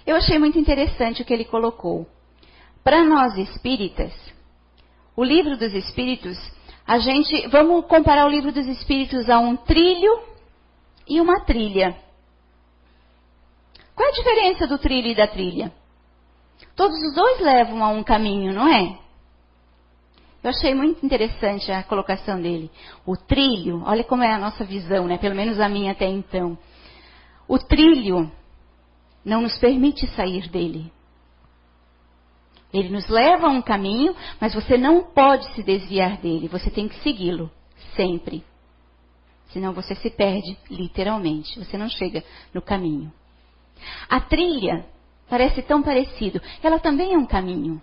Eu 0.05 0.15
achei 0.15 0.37
muito 0.37 0.59
interessante 0.59 1.21
o 1.21 1.25
que 1.25 1.33
ele 1.33 1.45
colocou. 1.45 2.07
Para 2.83 3.03
nós 3.03 3.37
espíritas, 3.37 4.11
o 5.15 5.23
livro 5.23 5.55
dos 5.55 5.73
espíritos, 5.73 6.37
a 6.85 6.97
gente, 6.99 7.47
vamos 7.47 7.85
comparar 7.85 8.25
o 8.25 8.29
livro 8.29 8.51
dos 8.51 8.67
espíritos 8.67 9.29
a 9.29 9.39
um 9.39 9.55
trilho 9.55 10.19
e 11.07 11.21
uma 11.21 11.41
trilha. 11.41 11.95
Qual 13.95 14.07
é 14.07 14.11
a 14.11 14.15
diferença 14.15 14.67
do 14.67 14.77
trilho 14.77 15.07
e 15.07 15.15
da 15.15 15.27
trilha? 15.27 15.71
Todos 16.75 16.97
os 16.97 17.13
dois 17.13 17.39
levam 17.39 17.83
a 17.83 17.89
um 17.89 18.03
caminho, 18.03 18.53
não 18.53 18.67
é? 18.67 18.97
Eu 20.43 20.49
achei 20.49 20.73
muito 20.73 21.05
interessante 21.05 21.71
a 21.71 21.83
colocação 21.83 22.41
dele. 22.41 22.71
O 23.05 23.15
trilho, 23.15 23.83
olha 23.85 24.03
como 24.03 24.23
é 24.23 24.33
a 24.33 24.39
nossa 24.39 24.63
visão, 24.63 25.05
né? 25.05 25.17
Pelo 25.17 25.35
menos 25.35 25.59
a 25.59 25.69
minha 25.69 25.91
até 25.91 26.07
então. 26.07 26.57
O 27.47 27.59
trilho 27.59 28.31
não 29.23 29.41
nos 29.41 29.57
permite 29.59 30.07
sair 30.15 30.49
dele. 30.49 30.91
Ele 32.73 32.89
nos 32.89 33.07
leva 33.09 33.47
a 33.47 33.49
um 33.49 33.61
caminho, 33.61 34.15
mas 34.39 34.53
você 34.53 34.77
não 34.77 35.03
pode 35.03 35.45
se 35.53 35.63
desviar 35.63 36.17
dele, 36.17 36.47
você 36.47 36.69
tem 36.69 36.87
que 36.87 36.95
segui-lo, 37.01 37.51
sempre. 37.95 38.43
Senão 39.49 39.73
você 39.73 39.93
se 39.95 40.09
perde, 40.09 40.57
literalmente, 40.69 41.59
você 41.59 41.77
não 41.77 41.89
chega 41.89 42.23
no 42.53 42.61
caminho. 42.61 43.11
A 44.09 44.21
trilha 44.21 44.85
parece 45.29 45.61
tão 45.61 45.83
parecido, 45.83 46.41
ela 46.63 46.79
também 46.79 47.13
é 47.13 47.17
um 47.17 47.25
caminho. 47.25 47.81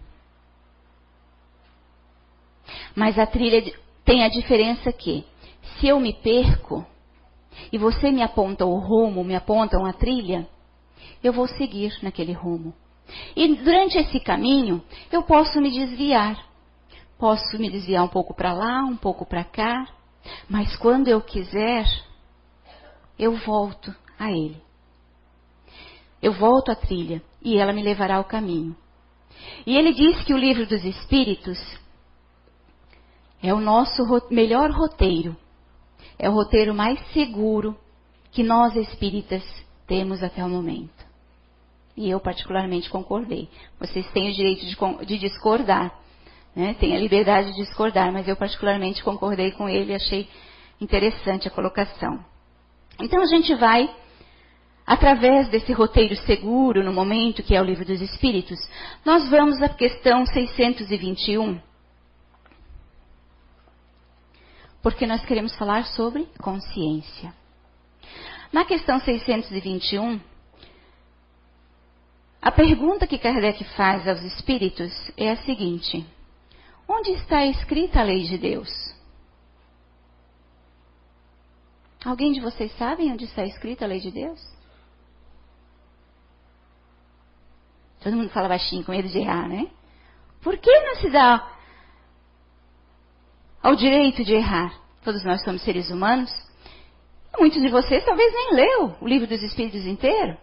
Mas 2.94 3.18
a 3.18 3.26
trilha 3.26 3.62
tem 4.04 4.24
a 4.24 4.28
diferença 4.28 4.90
que, 4.92 5.24
se 5.78 5.86
eu 5.86 6.00
me 6.00 6.14
perco 6.14 6.86
e 7.70 7.76
você 7.76 8.10
me 8.10 8.22
aponta 8.22 8.64
o 8.64 8.78
rumo, 8.78 9.22
me 9.22 9.34
aponta 9.34 9.78
uma 9.78 9.92
trilha, 9.92 10.48
eu 11.22 11.32
vou 11.32 11.46
seguir 11.46 11.92
naquele 12.02 12.32
rumo. 12.32 12.72
E 13.34 13.54
durante 13.56 13.98
esse 13.98 14.20
caminho, 14.20 14.82
eu 15.10 15.22
posso 15.22 15.60
me 15.60 15.70
desviar. 15.70 16.36
Posso 17.18 17.58
me 17.58 17.70
desviar 17.70 18.04
um 18.04 18.08
pouco 18.08 18.34
para 18.34 18.52
lá, 18.52 18.84
um 18.84 18.96
pouco 18.96 19.26
para 19.26 19.44
cá, 19.44 19.88
mas 20.48 20.76
quando 20.76 21.08
eu 21.08 21.20
quiser, 21.20 21.84
eu 23.18 23.36
volto 23.36 23.94
a 24.18 24.30
ele. 24.30 24.60
Eu 26.22 26.32
volto 26.32 26.70
à 26.70 26.76
trilha 26.76 27.22
e 27.42 27.58
ela 27.58 27.72
me 27.72 27.82
levará 27.82 28.16
ao 28.16 28.24
caminho. 28.24 28.76
E 29.66 29.76
ele 29.76 29.92
diz 29.92 30.22
que 30.24 30.34
o 30.34 30.38
livro 30.38 30.66
dos 30.66 30.84
Espíritos 30.84 31.58
é 33.42 33.54
o 33.54 33.60
nosso 33.60 34.02
melhor 34.30 34.70
roteiro. 34.70 35.36
É 36.18 36.28
o 36.28 36.34
roteiro 36.34 36.74
mais 36.74 36.98
seguro 37.12 37.78
que 38.32 38.42
nós 38.42 38.74
espíritas 38.76 39.44
temos 39.86 40.22
até 40.22 40.44
o 40.44 40.48
momento. 40.48 41.07
E 41.98 42.08
eu 42.08 42.20
particularmente 42.20 42.88
concordei. 42.88 43.48
Vocês 43.80 44.08
têm 44.12 44.30
o 44.30 44.32
direito 44.32 44.64
de, 44.64 45.06
de 45.06 45.18
discordar, 45.18 45.92
né? 46.54 46.76
Tem 46.78 46.94
a 46.94 46.98
liberdade 46.98 47.50
de 47.50 47.56
discordar, 47.56 48.12
mas 48.12 48.28
eu 48.28 48.36
particularmente 48.36 49.02
concordei 49.02 49.50
com 49.50 49.68
ele 49.68 49.90
e 49.90 49.96
achei 49.96 50.28
interessante 50.80 51.48
a 51.48 51.50
colocação. 51.50 52.24
Então 53.00 53.20
a 53.20 53.26
gente 53.26 53.52
vai 53.56 53.90
através 54.86 55.48
desse 55.48 55.72
roteiro 55.72 56.14
seguro 56.18 56.84
no 56.84 56.92
momento 56.92 57.42
que 57.42 57.56
é 57.56 57.60
o 57.60 57.64
livro 57.64 57.84
dos 57.84 58.00
Espíritos, 58.00 58.58
nós 59.04 59.28
vamos 59.28 59.60
à 59.60 59.68
questão 59.68 60.24
621 60.24 61.60
porque 64.80 65.04
nós 65.04 65.24
queremos 65.24 65.54
falar 65.56 65.84
sobre 65.84 66.28
consciência. 66.40 67.34
Na 68.52 68.64
questão 68.64 69.00
621, 69.00 70.20
a 72.40 72.50
pergunta 72.50 73.06
que 73.06 73.18
Kardec 73.18 73.64
faz 73.76 74.06
aos 74.06 74.22
espíritos 74.22 74.92
é 75.16 75.30
a 75.30 75.36
seguinte: 75.38 76.06
Onde 76.88 77.12
está 77.12 77.44
escrita 77.46 78.00
a 78.00 78.04
lei 78.04 78.24
de 78.24 78.38
Deus? 78.38 78.68
Alguém 82.04 82.32
de 82.32 82.40
vocês 82.40 82.72
sabe 82.78 83.10
onde 83.10 83.24
está 83.24 83.44
escrita 83.44 83.84
a 83.84 83.88
lei 83.88 84.00
de 84.00 84.10
Deus? 84.10 84.40
Todo 88.00 88.16
mundo 88.16 88.30
fala 88.30 88.48
baixinho 88.48 88.84
com 88.84 88.92
medo 88.92 89.08
de 89.08 89.18
errar, 89.18 89.48
né? 89.48 89.68
Por 90.40 90.56
que 90.56 90.70
não 90.70 90.94
se 90.96 91.10
dá 91.10 91.58
ao 93.62 93.74
direito 93.74 94.24
de 94.24 94.34
errar. 94.34 94.72
Todos 95.02 95.24
nós 95.24 95.42
somos 95.42 95.62
seres 95.62 95.90
humanos. 95.90 96.30
Muitos 97.38 97.60
de 97.60 97.68
vocês 97.68 98.04
talvez 98.04 98.32
nem 98.32 98.54
leu 98.54 98.96
o 99.00 99.06
livro 99.06 99.26
dos 99.26 99.42
Espíritos 99.42 99.84
inteiro. 99.84 100.36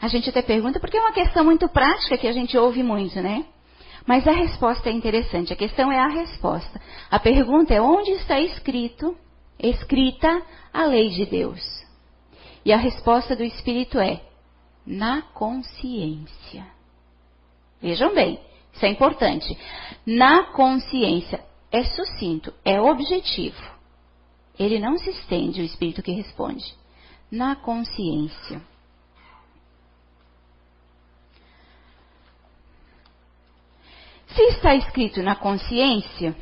A 0.00 0.08
gente 0.08 0.30
até 0.30 0.42
pergunta 0.42 0.80
porque 0.80 0.96
é 0.96 1.00
uma 1.00 1.12
questão 1.12 1.44
muito 1.44 1.68
prática 1.68 2.16
que 2.16 2.26
a 2.26 2.32
gente 2.32 2.56
ouve 2.56 2.82
muito, 2.82 3.20
né? 3.20 3.44
Mas 4.06 4.26
a 4.26 4.32
resposta 4.32 4.88
é 4.88 4.92
interessante. 4.92 5.52
A 5.52 5.56
questão 5.56 5.92
é 5.92 5.98
a 5.98 6.08
resposta. 6.08 6.80
A 7.10 7.18
pergunta 7.18 7.74
é 7.74 7.80
onde 7.80 8.10
está 8.12 8.40
escrito, 8.40 9.16
escrita 9.58 10.42
a 10.72 10.84
lei 10.84 11.10
de 11.10 11.26
Deus? 11.26 11.60
E 12.64 12.72
a 12.72 12.76
resposta 12.76 13.36
do 13.36 13.44
Espírito 13.44 13.98
é 13.98 14.20
na 14.86 15.22
consciência. 15.22 16.66
Vejam 17.80 18.14
bem, 18.14 18.40
isso 18.72 18.84
é 18.84 18.88
importante. 18.88 19.56
Na 20.06 20.44
consciência, 20.44 21.42
é 21.70 21.84
sucinto, 21.84 22.52
é 22.64 22.80
objetivo. 22.80 23.62
Ele 24.58 24.78
não 24.78 24.98
se 24.98 25.10
estende, 25.10 25.60
o 25.60 25.64
espírito 25.64 26.02
que 26.02 26.12
responde. 26.12 26.74
Na 27.30 27.56
consciência. 27.56 28.60
Se 34.34 34.42
está 34.42 34.74
escrito 34.74 35.22
na 35.22 35.34
consciência, 35.34 36.36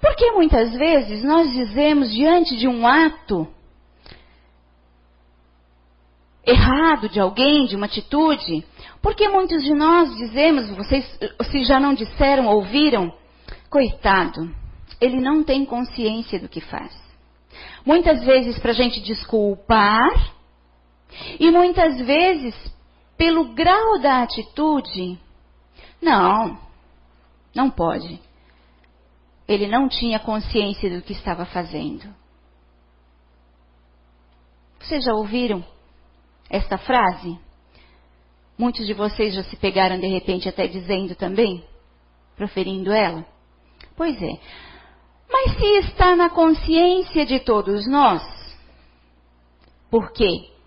porque 0.00 0.30
muitas 0.32 0.72
vezes 0.72 1.24
nós 1.24 1.52
dizemos 1.52 2.12
diante 2.12 2.56
de 2.56 2.68
um 2.68 2.86
ato 2.86 3.48
errado 6.48 7.08
de 7.08 7.20
alguém, 7.20 7.66
de 7.66 7.76
uma 7.76 7.86
atitude? 7.86 8.64
Porque 9.02 9.28
muitos 9.28 9.62
de 9.62 9.74
nós 9.74 10.14
dizemos, 10.16 10.70
vocês 10.70 11.04
se 11.50 11.64
já 11.64 11.78
não 11.78 11.94
disseram, 11.94 12.46
ouviram, 12.46 13.12
coitado, 13.68 14.50
ele 15.00 15.20
não 15.20 15.44
tem 15.44 15.64
consciência 15.64 16.40
do 16.40 16.48
que 16.48 16.60
faz. 16.60 16.96
Muitas 17.84 18.24
vezes 18.24 18.58
para 18.58 18.70
a 18.70 18.74
gente 18.74 19.00
desculpar, 19.00 20.37
e 21.38 21.50
muitas 21.50 21.98
vezes 21.98 22.54
pelo 23.16 23.52
grau 23.52 23.98
da 24.00 24.22
atitude, 24.22 25.18
não, 26.00 26.58
não 27.54 27.70
pode. 27.70 28.20
Ele 29.46 29.66
não 29.66 29.88
tinha 29.88 30.20
consciência 30.20 30.88
do 30.88 31.02
que 31.02 31.12
estava 31.12 31.44
fazendo. 31.46 32.14
Vocês 34.78 35.04
já 35.04 35.12
ouviram 35.12 35.64
esta 36.48 36.78
frase? 36.78 37.38
Muitos 38.56 38.86
de 38.86 38.94
vocês 38.94 39.34
já 39.34 39.42
se 39.44 39.56
pegaram 39.56 39.98
de 39.98 40.06
repente 40.06 40.48
até 40.48 40.66
dizendo 40.66 41.14
também, 41.14 41.64
proferindo 42.36 42.92
ela? 42.92 43.26
Pois 43.96 44.20
é. 44.22 44.40
Mas 45.30 45.58
se 45.58 45.66
está 45.80 46.14
na 46.14 46.30
consciência 46.30 47.26
de 47.26 47.40
todos 47.40 47.86
nós, 47.88 48.22
por 49.90 50.12
quê? 50.12 50.57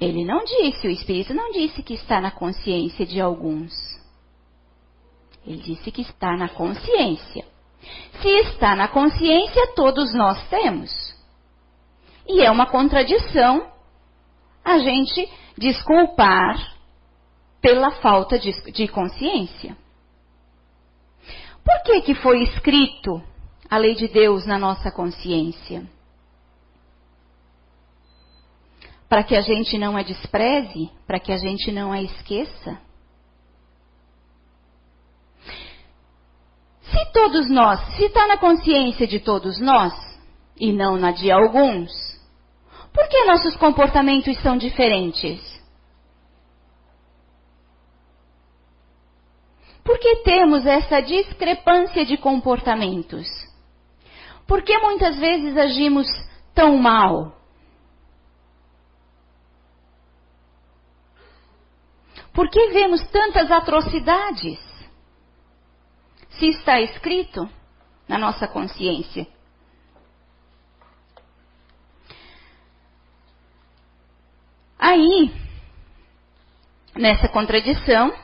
Ele 0.00 0.24
não 0.24 0.44
disse, 0.44 0.86
o 0.86 0.90
Espírito 0.90 1.34
não 1.34 1.50
disse 1.50 1.82
que 1.82 1.94
está 1.94 2.20
na 2.20 2.30
consciência 2.30 3.04
de 3.04 3.20
alguns. 3.20 3.72
Ele 5.44 5.58
disse 5.58 5.90
que 5.90 6.02
está 6.02 6.36
na 6.36 6.48
consciência. 6.48 7.44
Se 8.20 8.28
está 8.28 8.76
na 8.76 8.88
consciência, 8.88 9.74
todos 9.74 10.14
nós 10.14 10.48
temos. 10.48 10.90
E 12.28 12.42
é 12.42 12.50
uma 12.50 12.66
contradição 12.66 13.72
a 14.64 14.78
gente 14.78 15.28
desculpar 15.56 16.76
pela 17.60 17.90
falta 17.92 18.38
de, 18.38 18.52
de 18.72 18.86
consciência. 18.86 19.76
Por 21.64 21.82
que, 21.84 22.02
que 22.02 22.14
foi 22.14 22.42
escrito 22.42 23.22
a 23.68 23.78
lei 23.78 23.94
de 23.94 24.08
Deus 24.08 24.46
na 24.46 24.58
nossa 24.58 24.90
consciência? 24.92 25.88
Para 29.08 29.22
que 29.22 29.34
a 29.34 29.40
gente 29.40 29.78
não 29.78 29.96
a 29.96 30.02
despreze, 30.02 30.90
para 31.06 31.18
que 31.18 31.32
a 31.32 31.38
gente 31.38 31.72
não 31.72 31.92
a 31.92 32.02
esqueça. 32.02 32.78
Se 36.82 37.12
todos 37.12 37.48
nós, 37.50 37.80
se 37.96 38.04
está 38.04 38.26
na 38.26 38.36
consciência 38.36 39.06
de 39.06 39.20
todos 39.20 39.60
nós, 39.60 39.94
e 40.56 40.72
não 40.72 40.96
na 40.96 41.12
de 41.12 41.30
alguns, 41.30 41.90
por 42.92 43.08
que 43.08 43.24
nossos 43.24 43.56
comportamentos 43.56 44.36
são 44.40 44.56
diferentes? 44.56 45.58
Por 49.84 49.98
que 49.98 50.16
temos 50.16 50.66
essa 50.66 51.00
discrepância 51.00 52.04
de 52.04 52.18
comportamentos? 52.18 53.26
Por 54.46 54.62
que 54.62 54.76
muitas 54.78 55.16
vezes 55.18 55.56
agimos 55.56 56.06
tão 56.54 56.76
mal? 56.76 57.37
Por 62.38 62.48
que 62.50 62.68
vemos 62.68 63.04
tantas 63.08 63.50
atrocidades? 63.50 64.60
Se 66.38 66.46
está 66.50 66.80
escrito 66.80 67.50
na 68.06 68.16
nossa 68.16 68.46
consciência. 68.46 69.26
Aí, 74.78 75.34
nessa 76.94 77.28
contradição, 77.28 78.14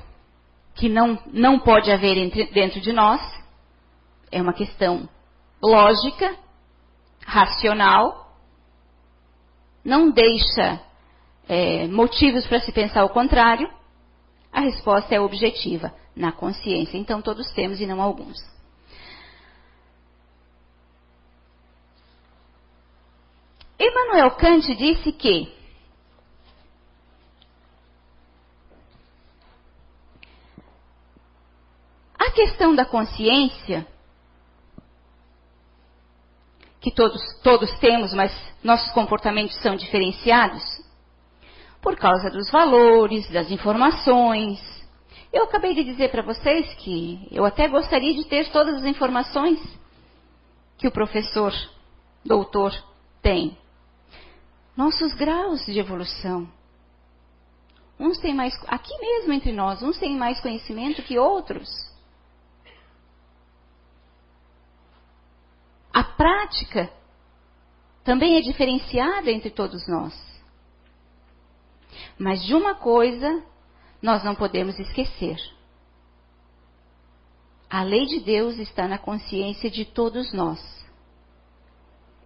que 0.76 0.88
não, 0.88 1.20
não 1.32 1.58
pode 1.58 1.90
haver 1.90 2.16
entre, 2.16 2.46
dentro 2.52 2.80
de 2.80 2.92
nós, 2.92 3.20
é 4.30 4.40
uma 4.40 4.52
questão 4.52 5.08
lógica, 5.60 6.36
racional, 7.26 8.32
não 9.84 10.08
deixa 10.08 10.80
é, 11.48 11.88
motivos 11.88 12.46
para 12.46 12.60
se 12.60 12.70
pensar 12.70 13.04
o 13.04 13.08
contrário, 13.08 13.68
a 14.54 14.60
resposta 14.60 15.14
é 15.14 15.20
objetiva, 15.20 15.92
na 16.16 16.32
consciência. 16.32 16.96
Então 16.96 17.20
todos 17.20 17.50
temos 17.52 17.80
e 17.80 17.86
não 17.86 18.00
alguns. 18.00 18.38
Emmanuel 23.78 24.30
Kant 24.30 24.74
disse 24.76 25.12
que 25.12 25.52
questão 32.34 32.74
da 32.74 32.84
consciência, 32.84 33.86
que 36.80 36.90
todos, 36.90 37.22
todos 37.42 37.72
temos, 37.78 38.12
mas 38.12 38.32
nossos 38.62 38.90
comportamentos 38.92 39.56
são 39.62 39.76
diferenciados, 39.76 40.62
por 41.84 41.96
causa 41.96 42.30
dos 42.30 42.50
valores, 42.50 43.30
das 43.30 43.50
informações. 43.50 44.58
Eu 45.30 45.44
acabei 45.44 45.74
de 45.74 45.84
dizer 45.84 46.10
para 46.10 46.22
vocês 46.22 46.72
que 46.76 47.28
eu 47.30 47.44
até 47.44 47.68
gostaria 47.68 48.14
de 48.14 48.24
ter 48.24 48.50
todas 48.50 48.76
as 48.76 48.84
informações 48.86 49.60
que 50.78 50.88
o 50.88 50.90
professor, 50.90 51.52
doutor, 52.24 52.72
tem. 53.20 53.58
Nossos 54.74 55.12
graus 55.12 55.66
de 55.66 55.78
evolução. 55.78 56.48
Uns 58.00 58.18
têm 58.18 58.34
mais, 58.34 58.58
aqui 58.66 58.98
mesmo 58.98 59.34
entre 59.34 59.52
nós, 59.52 59.82
uns 59.82 59.98
têm 59.98 60.16
mais 60.16 60.40
conhecimento 60.40 61.02
que 61.02 61.18
outros. 61.18 61.68
A 65.92 66.02
prática 66.02 66.90
também 68.02 68.38
é 68.38 68.40
diferenciada 68.40 69.30
entre 69.30 69.50
todos 69.50 69.86
nós. 69.86 70.33
Mas 72.18 72.44
de 72.44 72.54
uma 72.54 72.74
coisa 72.74 73.42
nós 74.00 74.22
não 74.22 74.34
podemos 74.34 74.78
esquecer. 74.78 75.38
A 77.70 77.82
lei 77.82 78.06
de 78.06 78.20
Deus 78.20 78.58
está 78.58 78.86
na 78.86 78.98
consciência 78.98 79.70
de 79.70 79.84
todos 79.84 80.32
nós, 80.32 80.60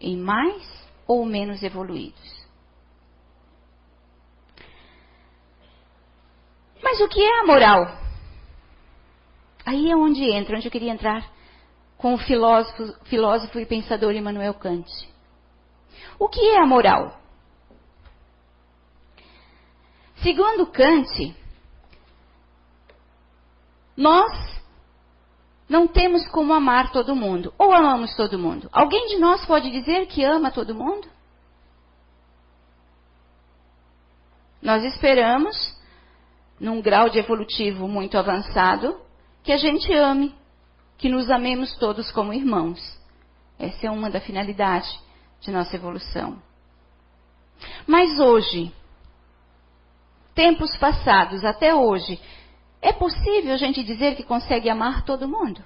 em 0.00 0.16
mais 0.16 0.62
ou 1.06 1.24
menos 1.24 1.62
evoluídos. 1.62 2.46
Mas 6.82 7.00
o 7.00 7.08
que 7.08 7.22
é 7.22 7.40
a 7.40 7.46
moral? 7.46 7.98
Aí 9.64 9.90
é 9.90 9.96
onde 9.96 10.24
entra, 10.24 10.56
onde 10.56 10.66
eu 10.66 10.72
queria 10.72 10.92
entrar 10.92 11.30
com 11.96 12.14
o 12.14 12.18
filósofo, 12.18 12.94
filósofo 13.04 13.58
e 13.58 13.66
pensador 13.66 14.14
Immanuel 14.14 14.54
Kant. 14.54 14.88
O 16.18 16.28
que 16.28 16.40
é 16.40 16.58
a 16.58 16.66
moral? 16.66 17.17
Segundo 20.22 20.66
Kant, 20.66 21.36
nós 23.96 24.58
não 25.68 25.86
temos 25.86 26.26
como 26.28 26.52
amar 26.52 26.90
todo 26.92 27.14
mundo. 27.14 27.52
Ou 27.58 27.72
amamos 27.72 28.14
todo 28.16 28.38
mundo. 28.38 28.68
Alguém 28.72 29.06
de 29.08 29.18
nós 29.18 29.44
pode 29.44 29.70
dizer 29.70 30.06
que 30.06 30.24
ama 30.24 30.50
todo 30.50 30.74
mundo? 30.74 31.08
Nós 34.62 34.82
esperamos, 34.84 35.76
num 36.58 36.80
grau 36.80 37.08
de 37.08 37.18
evolutivo 37.18 37.86
muito 37.86 38.18
avançado, 38.18 39.00
que 39.44 39.52
a 39.52 39.56
gente 39.56 39.92
ame, 39.92 40.34
que 40.96 41.08
nos 41.08 41.30
amemos 41.30 41.76
todos 41.76 42.10
como 42.10 42.32
irmãos. 42.32 42.98
Essa 43.58 43.86
é 43.86 43.90
uma 43.90 44.10
da 44.10 44.20
finalidade 44.20 44.88
de 45.40 45.50
nossa 45.50 45.76
evolução. 45.76 46.42
Mas 47.86 48.18
hoje, 48.18 48.72
tempos 50.38 50.76
passados 50.76 51.44
até 51.44 51.74
hoje, 51.74 52.16
é 52.80 52.92
possível 52.92 53.54
a 53.54 53.56
gente 53.56 53.82
dizer 53.82 54.14
que 54.14 54.22
consegue 54.22 54.70
amar 54.70 55.04
todo 55.04 55.26
mundo? 55.26 55.60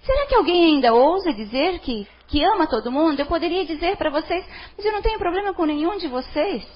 Será 0.00 0.26
que 0.26 0.34
alguém 0.34 0.64
ainda 0.64 0.94
ousa 0.94 1.34
dizer 1.34 1.80
que, 1.80 2.08
que 2.28 2.42
ama 2.42 2.66
todo 2.66 2.90
mundo? 2.90 3.20
Eu 3.20 3.26
poderia 3.26 3.66
dizer 3.66 3.98
para 3.98 4.08
vocês, 4.08 4.42
mas 4.74 4.86
eu 4.86 4.92
não 4.92 5.02
tenho 5.02 5.18
problema 5.18 5.52
com 5.52 5.66
nenhum 5.66 5.98
de 5.98 6.08
vocês. 6.08 6.66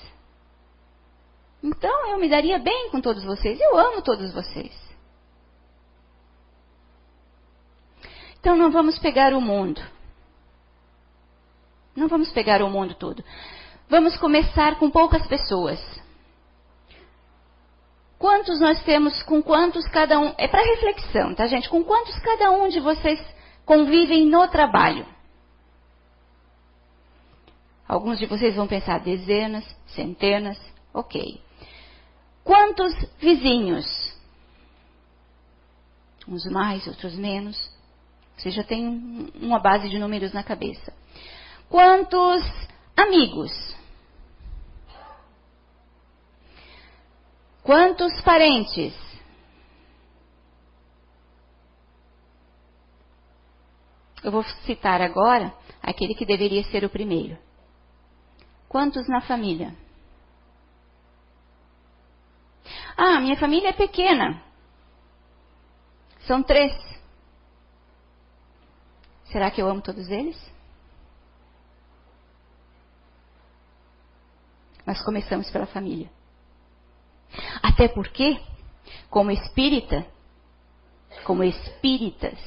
Então 1.62 2.10
eu 2.10 2.18
me 2.18 2.28
daria 2.28 2.58
bem 2.58 2.90
com 2.90 3.00
todos 3.00 3.24
vocês. 3.24 3.58
Eu 3.58 3.78
amo 3.78 4.02
todos 4.02 4.34
vocês. 4.34 4.72
Então 8.38 8.54
não 8.54 8.70
vamos 8.70 8.98
pegar 8.98 9.32
o 9.32 9.40
mundo. 9.40 9.80
Não 11.96 12.06
vamos 12.06 12.30
pegar 12.30 12.62
o 12.62 12.68
mundo 12.68 12.94
todo. 12.94 13.24
Vamos 13.88 14.16
começar 14.18 14.78
com 14.78 14.90
poucas 14.90 15.26
pessoas. 15.26 15.80
Quantos 18.18 18.60
nós 18.60 18.82
temos, 18.82 19.22
com 19.22 19.42
quantos 19.42 19.86
cada 19.88 20.18
um. 20.18 20.34
É 20.36 20.46
para 20.48 20.62
reflexão, 20.62 21.34
tá, 21.34 21.46
gente? 21.46 21.68
Com 21.68 21.82
quantos 21.82 22.18
cada 22.18 22.50
um 22.50 22.68
de 22.68 22.80
vocês 22.80 23.18
convivem 23.64 24.26
no 24.26 24.46
trabalho? 24.48 25.06
Alguns 27.86 28.18
de 28.18 28.26
vocês 28.26 28.56
vão 28.56 28.66
pensar 28.66 29.00
dezenas, 29.00 29.64
centenas, 29.86 30.58
ok. 30.92 31.40
Quantos 32.44 32.92
vizinhos? 33.18 33.86
Uns 36.28 36.44
mais, 36.46 36.86
outros 36.86 37.14
menos. 37.14 37.56
Você 38.36 38.50
já 38.50 38.62
tem 38.62 39.32
uma 39.40 39.58
base 39.58 39.88
de 39.88 39.98
números 39.98 40.32
na 40.32 40.42
cabeça. 40.42 40.92
Quantos 41.70 42.42
amigos? 42.96 43.77
Quantos 47.68 48.18
parentes? 48.22 48.94
Eu 54.24 54.32
vou 54.32 54.42
citar 54.64 55.02
agora 55.02 55.54
aquele 55.82 56.14
que 56.14 56.24
deveria 56.24 56.64
ser 56.70 56.82
o 56.82 56.88
primeiro. 56.88 57.36
Quantos 58.70 59.06
na 59.06 59.20
família? 59.20 59.76
Ah, 62.96 63.20
minha 63.20 63.36
família 63.36 63.68
é 63.68 63.74
pequena. 63.74 64.42
São 66.20 66.42
três. 66.42 66.72
Será 69.24 69.50
que 69.50 69.60
eu 69.60 69.68
amo 69.68 69.82
todos 69.82 70.08
eles? 70.08 70.42
Nós 74.86 75.04
começamos 75.04 75.50
pela 75.50 75.66
família. 75.66 76.10
Até 77.62 77.88
porque, 77.88 78.40
como 79.10 79.30
espírita, 79.30 80.06
como 81.24 81.44
espíritas, 81.44 82.38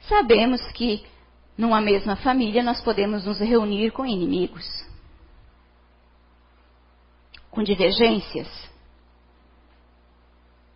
sabemos 0.00 0.60
que 0.72 1.04
numa 1.56 1.80
mesma 1.80 2.16
família 2.16 2.62
nós 2.62 2.80
podemos 2.80 3.24
nos 3.24 3.38
reunir 3.38 3.90
com 3.92 4.04
inimigos, 4.04 4.66
com 7.50 7.62
divergências. 7.62 8.48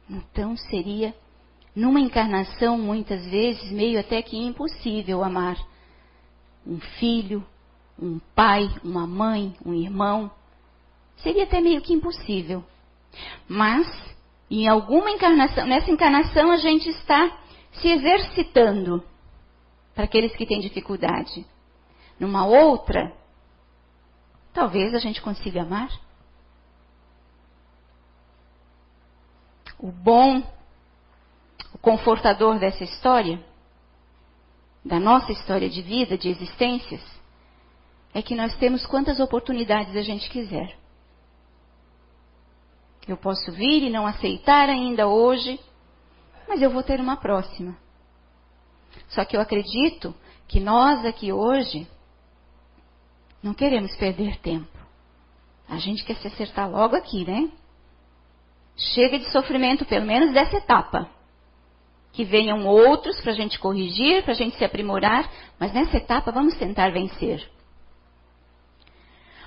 Então 0.09 0.57
seria, 0.57 1.15
numa 1.75 1.99
encarnação, 1.99 2.79
muitas 2.79 3.27
vezes, 3.27 3.71
meio 3.73 3.99
até 3.99 4.23
que 4.23 4.37
impossível 4.37 5.25
amar 5.25 5.57
um 6.67 6.79
filho, 6.81 7.45
um 7.99 8.19
pai, 8.35 8.69
uma 8.85 9.07
mãe, 9.07 9.57
um 9.65 9.73
irmão. 9.73 10.31
Seria 11.19 11.45
até 11.45 11.61
meio 11.61 11.81
que 11.81 11.93
impossível. 11.93 12.65
Mas, 13.49 13.87
em 14.51 14.69
alguma 14.69 15.11
encarnação, 15.11 15.67
nessa 15.67 15.91
encarnação 15.91 16.51
a 16.51 16.57
gente 16.57 16.89
está 16.89 17.39
se 17.73 17.89
exercitando 17.89 19.03
para 19.95 20.05
aqueles 20.05 20.35
que 20.37 20.47
têm 20.47 20.61
dificuldade. 20.61 21.47
Numa 22.19 22.47
outra, 22.47 23.13
talvez 24.53 24.95
a 24.95 24.99
gente 24.99 25.21
consiga 25.21 25.63
amar. 25.63 25.91
O 29.79 29.91
bom, 29.91 30.43
o 31.75 31.79
confortador 31.79 32.59
dessa 32.59 32.85
história, 32.85 33.43
da 34.85 34.99
nossa 34.99 35.33
história 35.33 35.69
de 35.69 35.83
vida, 35.83 36.17
de 36.17 36.29
existências, 36.29 37.03
é 38.15 38.23
que 38.23 38.35
nós 38.35 38.57
temos 38.57 38.87
quantas 38.87 39.21
oportunidades 39.21 39.95
a 39.95 40.03
gente 40.03 40.31
quiser. 40.31 40.75
Eu 43.07 43.17
posso 43.17 43.53
vir 43.53 43.85
e 43.85 43.91
não 43.91 44.07
aceitar 44.07 44.69
ainda 44.69 45.07
hoje, 45.07 45.61
mas 46.49 46.61
eu 46.61 46.71
vou 46.71 46.83
ter 46.83 47.01
uma 47.01 47.17
próxima. 47.17 47.77
Só 49.09 49.25
que 49.25 49.37
eu 49.37 49.41
acredito 49.41 50.15
que 50.49 50.59
nós 50.59 51.05
aqui 51.05 51.33
hoje 51.33 51.87
não 53.43 53.55
queremos 53.55 53.95
perder 53.97 54.39
tempo. 54.39 54.77
A 55.69 55.79
gente 55.79 56.05
quer 56.05 56.17
se 56.17 56.27
acertar 56.27 56.71
logo 56.71 56.97
aqui, 56.97 57.25
né? 57.25 57.51
Chega 58.77 59.19
de 59.19 59.31
sofrimento, 59.31 59.85
pelo 59.85 60.05
menos 60.05 60.33
dessa 60.33 60.57
etapa. 60.57 61.09
Que 62.13 62.25
venham 62.25 62.67
outros 62.67 63.21
para 63.21 63.33
a 63.33 63.35
gente 63.35 63.59
corrigir, 63.59 64.23
para 64.23 64.33
a 64.33 64.37
gente 64.37 64.57
se 64.57 64.65
aprimorar, 64.65 65.31
mas 65.59 65.73
nessa 65.73 65.97
etapa 65.97 66.33
vamos 66.33 66.57
tentar 66.57 66.91
vencer. 66.91 67.49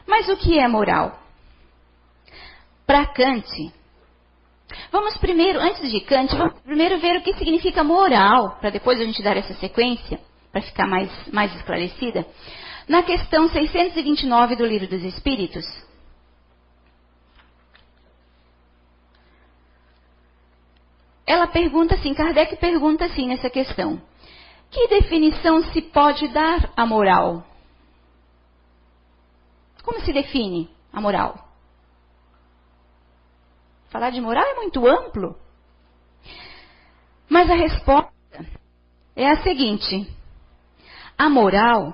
Mas 0.08 0.28
o 0.30 0.38
que 0.38 0.60
é 0.60 0.68
moral? 0.68 1.20
Para 2.90 3.06
Kant. 3.06 3.72
Vamos 4.92 5.16
primeiro, 5.18 5.60
antes 5.60 5.92
de 5.92 6.02
Kant, 6.02 6.36
vamos 6.36 6.60
primeiro 6.62 6.98
ver 7.00 7.18
o 7.18 7.22
que 7.22 7.36
significa 7.36 7.84
moral, 7.84 8.58
para 8.60 8.72
depois 8.72 9.00
a 9.00 9.06
gente 9.06 9.22
dar 9.22 9.38
essa 9.38 9.54
sequência, 9.54 10.20
para 10.52 10.64
ficar 10.64 10.88
mais, 10.88 11.12
mais 11.32 11.56
esclarecida. 11.56 12.26
Na 12.88 13.04
questão 13.04 13.48
629 13.48 14.56
do 14.56 14.66
Livro 14.66 14.88
dos 14.88 15.04
Espíritos, 15.04 15.68
ela 21.28 21.46
pergunta 21.46 21.94
assim, 21.94 22.16
Kardec 22.16 22.56
pergunta 22.56 23.06
assim 23.06 23.28
nessa 23.28 23.52
questão: 23.52 24.02
que 24.72 24.88
definição 24.88 25.62
se 25.72 25.80
pode 25.80 26.28
dar 26.30 26.74
à 26.76 26.88
moral? 26.88 27.46
Como 29.84 30.00
se 30.02 30.12
define 30.12 30.68
a 30.92 31.00
moral? 31.00 31.49
Falar 33.90 34.12
de 34.12 34.22
moral 34.22 34.46
é 34.46 34.56
muito 34.56 34.88
amplo. 34.88 35.36
Mas 37.28 37.50
a 37.50 37.56
resposta 37.56 38.12
é 39.16 39.30
a 39.30 39.42
seguinte: 39.42 40.08
a 41.18 41.30
moral 41.30 41.94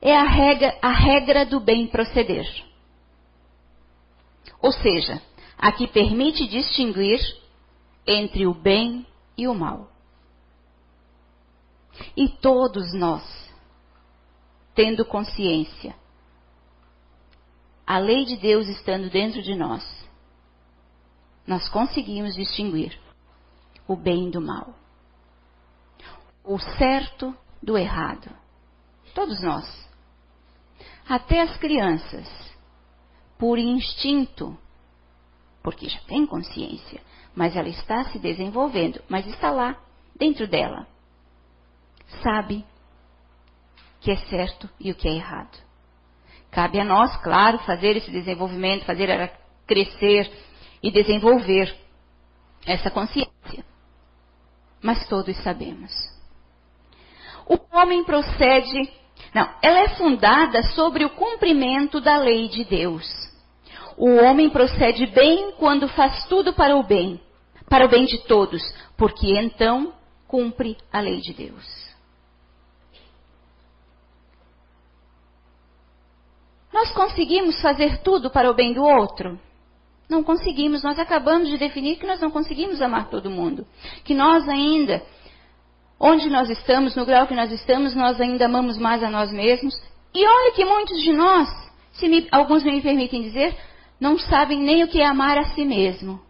é 0.00 0.16
a 0.16 0.24
regra, 0.24 0.78
a 0.80 0.90
regra 0.90 1.46
do 1.46 1.60
bem 1.60 1.86
proceder. 1.86 2.46
Ou 4.60 4.72
seja, 4.72 5.20
a 5.58 5.72
que 5.72 5.86
permite 5.86 6.46
distinguir 6.46 7.20
entre 8.06 8.46
o 8.46 8.54
bem 8.54 9.06
e 9.36 9.46
o 9.46 9.54
mal. 9.54 9.90
E 12.16 12.28
todos 12.28 12.92
nós, 12.94 13.22
tendo 14.74 15.04
consciência, 15.04 15.94
a 17.86 17.98
lei 17.98 18.24
de 18.24 18.36
Deus 18.36 18.68
estando 18.68 19.10
dentro 19.10 19.42
de 19.42 19.54
nós, 19.54 20.01
nós 21.46 21.68
conseguimos 21.68 22.34
distinguir 22.34 22.98
o 23.86 23.96
bem 23.96 24.30
do 24.30 24.40
mal, 24.40 24.74
o 26.44 26.58
certo 26.58 27.36
do 27.62 27.76
errado. 27.76 28.30
Todos 29.14 29.42
nós. 29.42 29.90
Até 31.08 31.40
as 31.42 31.56
crianças, 31.58 32.28
por 33.38 33.58
instinto, 33.58 34.56
porque 35.62 35.88
já 35.88 36.00
tem 36.02 36.26
consciência, 36.26 37.00
mas 37.34 37.56
ela 37.56 37.68
está 37.68 38.04
se 38.04 38.18
desenvolvendo, 38.18 39.02
mas 39.08 39.26
está 39.26 39.50
lá, 39.50 39.76
dentro 40.16 40.46
dela. 40.46 40.86
Sabe 42.22 42.64
que 44.00 44.10
é 44.10 44.16
certo 44.16 44.68
e 44.78 44.90
o 44.90 44.94
que 44.94 45.08
é 45.08 45.12
errado. 45.12 45.58
Cabe 46.50 46.78
a 46.78 46.84
nós, 46.84 47.16
claro, 47.22 47.58
fazer 47.60 47.96
esse 47.96 48.10
desenvolvimento, 48.10 48.84
fazer 48.84 49.08
ela 49.08 49.28
crescer 49.66 50.30
e 50.82 50.90
desenvolver 50.90 51.74
essa 52.66 52.90
consciência. 52.90 53.64
Mas 54.80 55.06
todos 55.08 55.36
sabemos. 55.42 55.92
O 57.46 57.58
homem 57.76 58.04
procede. 58.04 58.90
Não, 59.34 59.48
ela 59.62 59.80
é 59.80 59.88
fundada 59.90 60.62
sobre 60.74 61.04
o 61.04 61.10
cumprimento 61.10 62.00
da 62.00 62.16
lei 62.16 62.48
de 62.48 62.64
Deus. 62.64 63.06
O 63.96 64.16
homem 64.16 64.50
procede 64.50 65.06
bem 65.06 65.52
quando 65.52 65.86
faz 65.88 66.26
tudo 66.26 66.52
para 66.52 66.76
o 66.76 66.82
bem, 66.82 67.20
para 67.68 67.84
o 67.84 67.88
bem 67.88 68.04
de 68.04 68.18
todos, 68.26 68.62
porque 68.96 69.38
então 69.38 69.92
cumpre 70.26 70.76
a 70.92 71.00
lei 71.00 71.20
de 71.20 71.34
Deus. 71.34 71.92
Nós 76.72 76.90
conseguimos 76.92 77.60
fazer 77.60 77.98
tudo 77.98 78.30
para 78.30 78.50
o 78.50 78.54
bem 78.54 78.72
do 78.72 78.82
outro? 78.82 79.38
Não 80.12 80.22
conseguimos. 80.22 80.82
Nós 80.82 80.98
acabamos 80.98 81.48
de 81.48 81.56
definir 81.56 81.96
que 81.96 82.06
nós 82.06 82.20
não 82.20 82.30
conseguimos 82.30 82.82
amar 82.82 83.08
todo 83.08 83.30
mundo. 83.30 83.66
Que 84.04 84.14
nós 84.14 84.46
ainda, 84.46 85.02
onde 85.98 86.28
nós 86.28 86.50
estamos, 86.50 86.94
no 86.94 87.06
grau 87.06 87.26
que 87.26 87.34
nós 87.34 87.50
estamos, 87.50 87.94
nós 87.94 88.20
ainda 88.20 88.44
amamos 88.44 88.76
mais 88.76 89.02
a 89.02 89.08
nós 89.08 89.32
mesmos. 89.32 89.74
E 90.14 90.26
olha 90.26 90.52
que 90.52 90.66
muitos 90.66 91.00
de 91.00 91.14
nós, 91.14 91.48
se 91.92 92.08
me, 92.08 92.28
alguns 92.30 92.62
me 92.62 92.82
permitem 92.82 93.22
dizer, 93.22 93.56
não 93.98 94.18
sabem 94.18 94.60
nem 94.60 94.84
o 94.84 94.88
que 94.88 95.00
é 95.00 95.06
amar 95.06 95.38
a 95.38 95.44
si 95.46 95.64
mesmo. 95.64 96.20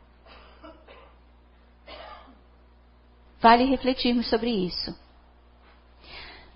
Vale 3.40 3.64
refletirmos 3.64 4.30
sobre 4.30 4.50
isso. 4.50 4.96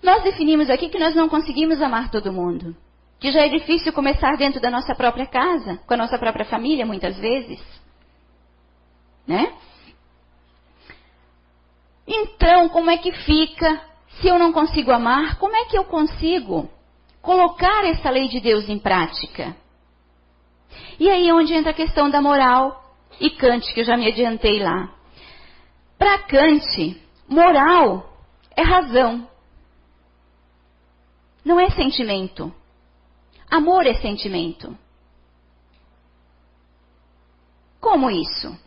Nós 0.01 0.23
definimos 0.23 0.69
aqui 0.69 0.87
que 0.87 0.97
nós 0.97 1.13
não 1.13 1.27
conseguimos 1.27 1.81
amar 1.81 2.09
todo 2.09 2.31
mundo. 2.31 2.73
Que 3.19 3.31
já 3.31 3.41
é 3.41 3.49
difícil 3.49 3.91
começar 3.93 4.37
dentro 4.37 4.61
da 4.61 4.69
nossa 4.69 4.93
própria 4.93 5.25
casa, 5.25 5.77
com 5.87 5.93
a 5.93 5.97
nossa 5.97 6.17
própria 6.19 6.45
família, 6.45 6.85
muitas 6.85 7.17
vezes. 7.17 7.59
Né? 9.25 9.53
Então, 12.07 12.69
como 12.69 12.89
é 12.89 12.97
que 12.97 13.11
fica 13.11 13.81
se 14.21 14.27
eu 14.27 14.39
não 14.39 14.53
consigo 14.53 14.91
amar? 14.91 15.37
Como 15.37 15.55
é 15.55 15.65
que 15.65 15.77
eu 15.77 15.83
consigo 15.83 16.69
colocar 17.21 17.85
essa 17.85 18.09
lei 18.09 18.27
de 18.29 18.39
Deus 18.39 18.69
em 18.69 18.79
prática? 18.79 19.55
E 20.99 21.09
aí 21.09 21.27
é 21.27 21.33
onde 21.33 21.53
entra 21.53 21.71
a 21.71 21.75
questão 21.75 22.09
da 22.09 22.21
moral 22.21 22.83
e 23.19 23.29
Kant, 23.31 23.73
que 23.73 23.81
eu 23.81 23.85
já 23.85 23.97
me 23.97 24.07
adiantei 24.07 24.59
lá. 24.59 24.93
Para 25.97 26.19
Kant, 26.19 27.01
moral 27.27 28.09
é 28.55 28.61
razão, 28.61 29.27
não 31.43 31.59
é 31.59 31.69
sentimento. 31.71 32.53
Amor 33.49 33.85
é 33.85 33.93
sentimento. 33.95 34.77
Como 37.79 38.11
isso? 38.11 38.57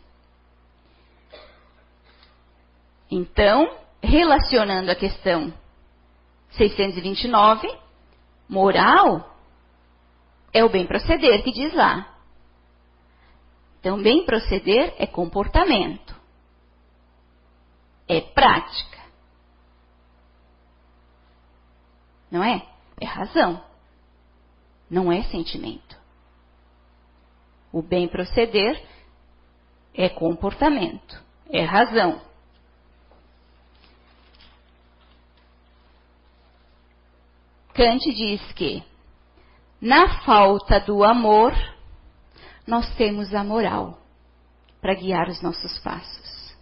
Então, 3.09 3.77
relacionando 4.01 4.89
a 4.89 4.95
questão 4.95 5.53
629, 6.51 7.77
moral 8.49 9.37
é 10.51 10.63
o 10.63 10.69
bem 10.69 10.87
proceder 10.87 11.43
que 11.43 11.51
diz 11.51 11.73
lá. 11.73 12.07
Então, 13.79 14.01
bem 14.01 14.25
proceder 14.25 14.95
é 14.97 15.05
comportamento, 15.05 16.15
é 18.07 18.21
prática. 18.21 18.99
Não 22.31 22.43
é? 22.43 22.65
É 22.99 23.05
razão 23.05 23.70
não 24.91 25.09
é 25.09 25.23
sentimento. 25.23 25.97
O 27.71 27.81
bem 27.81 28.09
proceder 28.09 28.85
é 29.93 30.09
comportamento, 30.09 31.23
é 31.49 31.63
razão. 31.63 32.21
Kant 37.73 38.03
diz 38.13 38.41
que, 38.51 38.83
na 39.79 40.21
falta 40.25 40.81
do 40.81 41.05
amor, 41.05 41.53
nós 42.67 42.93
temos 42.95 43.33
a 43.33 43.45
moral 43.45 43.97
para 44.81 44.93
guiar 44.93 45.29
os 45.29 45.41
nossos 45.41 45.79
passos. 45.79 46.53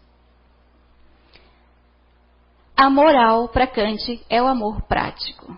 A 2.77 2.89
moral 2.91 3.49
para 3.49 3.65
Kant 3.65 4.23
é 4.29 4.41
o 4.41 4.47
amor 4.47 4.83
prático. 4.83 5.57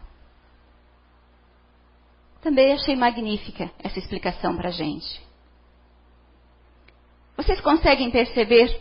Também 2.41 2.73
achei 2.73 2.95
magnífica 2.95 3.71
essa 3.79 3.99
explicação 3.99 4.55
para 4.57 4.69
a 4.69 4.71
gente. 4.71 5.21
Vocês 7.37 7.61
conseguem 7.61 8.09
perceber 8.11 8.79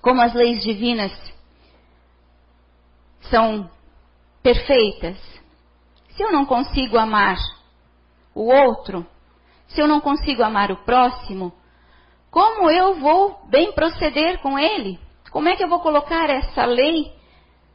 como 0.00 0.20
as 0.20 0.32
leis 0.32 0.62
divinas 0.62 1.12
são 3.30 3.68
perfeitas? 4.42 5.16
Se 6.10 6.22
eu 6.22 6.32
não 6.32 6.46
consigo 6.46 6.96
amar 6.96 7.36
o 8.34 8.52
outro, 8.52 9.06
se 9.68 9.80
eu 9.80 9.88
não 9.88 10.00
consigo 10.00 10.42
amar 10.42 10.70
o 10.70 10.84
próximo, 10.84 11.52
como 12.30 12.70
eu 12.70 12.96
vou 13.00 13.44
bem 13.48 13.72
proceder 13.72 14.40
com 14.40 14.58
ele? 14.58 14.98
Como 15.30 15.48
é 15.48 15.56
que 15.56 15.64
eu 15.64 15.68
vou 15.68 15.80
colocar 15.80 16.30
essa 16.30 16.64
lei 16.64 17.12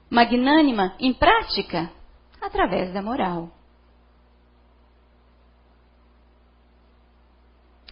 magnânima 0.09 0.95
em 0.99 1.13
prática? 1.13 1.89
Através 2.41 2.93
da 2.93 3.01
moral. 3.01 3.49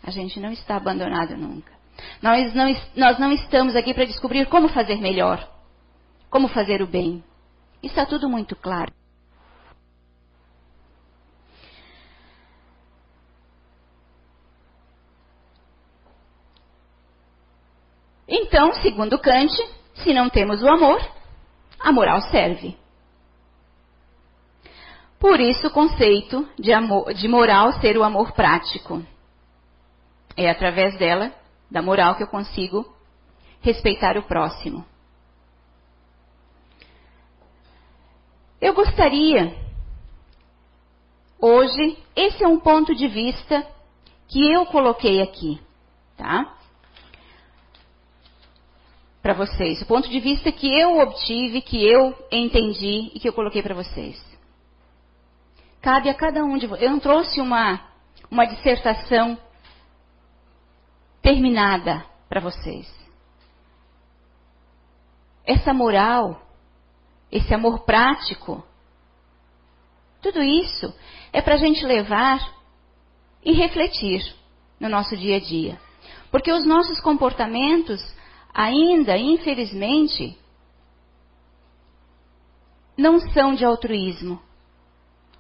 A 0.04 0.12
gente 0.12 0.40
não 0.40 0.52
está 0.52 0.76
abandonado 0.76 1.36
nunca. 1.38 1.72
Nós 2.22 2.54
não, 2.54 2.76
nós 2.96 3.20
não 3.20 3.32
estamos 3.32 3.76
aqui 3.76 3.94
para 3.94 4.06
descobrir 4.06 4.48
como 4.48 4.70
fazer 4.70 4.96
melhor, 4.96 5.48
como 6.30 6.48
fazer 6.48 6.82
o 6.82 6.88
bem. 6.88 7.24
Está 7.84 8.06
tudo 8.06 8.30
muito 8.30 8.56
claro. 8.56 8.92
Então, 18.28 18.74
segundo 18.76 19.20
Kant, 19.20 19.52
se 19.96 20.14
não 20.14 20.30
temos 20.30 20.64
o 20.64 20.70
amor, 20.70 21.02
a 21.80 21.92
moral 21.92 22.22
serve. 22.22 22.78
Por 25.20 25.40
isso 25.40 25.68
o 25.68 25.72
conceito 25.72 26.48
de, 26.58 26.72
amor, 26.72 27.14
de 27.14 27.28
moral 27.28 27.74
ser 27.74 27.98
o 27.98 28.04
amor 28.04 28.32
prático. 28.32 29.06
É 30.36 30.50
através 30.50 30.98
dela, 30.98 31.34
da 31.70 31.82
moral, 31.82 32.16
que 32.16 32.24
eu 32.24 32.28
consigo 32.28 32.86
respeitar 33.62 34.18
o 34.18 34.24
próximo. 34.24 34.86
Eu 38.60 38.74
gostaria, 38.74 39.56
hoje, 41.40 41.98
esse 42.16 42.44
é 42.44 42.48
um 42.48 42.60
ponto 42.60 42.94
de 42.96 43.08
vista 43.08 43.66
que 44.28 44.52
eu 44.52 44.66
coloquei 44.68 45.22
aqui, 45.22 45.60
tá? 46.16 46.58
para 49.22 49.34
vocês, 49.34 49.82
o 49.82 49.86
ponto 49.86 50.10
de 50.10 50.20
vista 50.20 50.52
que 50.52 50.68
eu 50.68 50.98
obtive, 50.98 51.62
que 51.62 51.86
eu 51.86 52.18
entendi 52.32 53.12
e 53.14 53.20
que 53.20 53.30
eu 53.30 53.34
coloquei 53.34 53.62
para 53.62 53.76
vocês. 53.76 54.20
Cabe 55.80 56.10
a 56.10 56.14
cada 56.14 56.44
um 56.44 56.58
de 56.58 56.66
vocês. 56.66 56.84
Eu 56.84 56.92
não 56.92 57.00
trouxe 57.00 57.40
uma, 57.40 57.80
uma 58.30 58.46
dissertação 58.46 59.38
terminada 61.22 62.06
para 62.28 62.42
vocês. 62.42 62.90
Essa 65.46 65.74
moral, 65.74 66.42
esse 67.32 67.54
amor 67.54 67.80
prático, 67.80 68.64
tudo 70.22 70.42
isso 70.42 70.94
é 71.34 71.42
para 71.42 71.56
a 71.56 71.58
gente 71.58 71.86
levar 71.86 72.40
e 73.44 73.54
refletir 73.54 74.36
no 74.80 74.88
nosso 74.88 75.18
dia 75.18 75.38
a 75.38 75.40
dia. 75.40 75.80
Porque 76.30 76.52
os 76.52 76.66
nossos 76.66 77.02
comportamentos 77.02 78.02
ainda, 78.54 79.18
infelizmente, 79.18 80.38
não 82.98 83.20
são 83.20 83.54
de 83.54 83.66
altruísmo. 83.66 84.42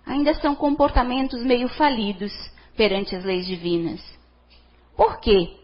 Ainda 0.06 0.34
são 0.36 0.56
comportamentos 0.56 1.44
meio 1.44 1.70
falidos 1.70 2.34
perante 2.76 3.16
as 3.16 3.24
leis 3.24 3.46
divinas. 3.46 4.02
Por 4.96 5.20
quê? 5.20 5.61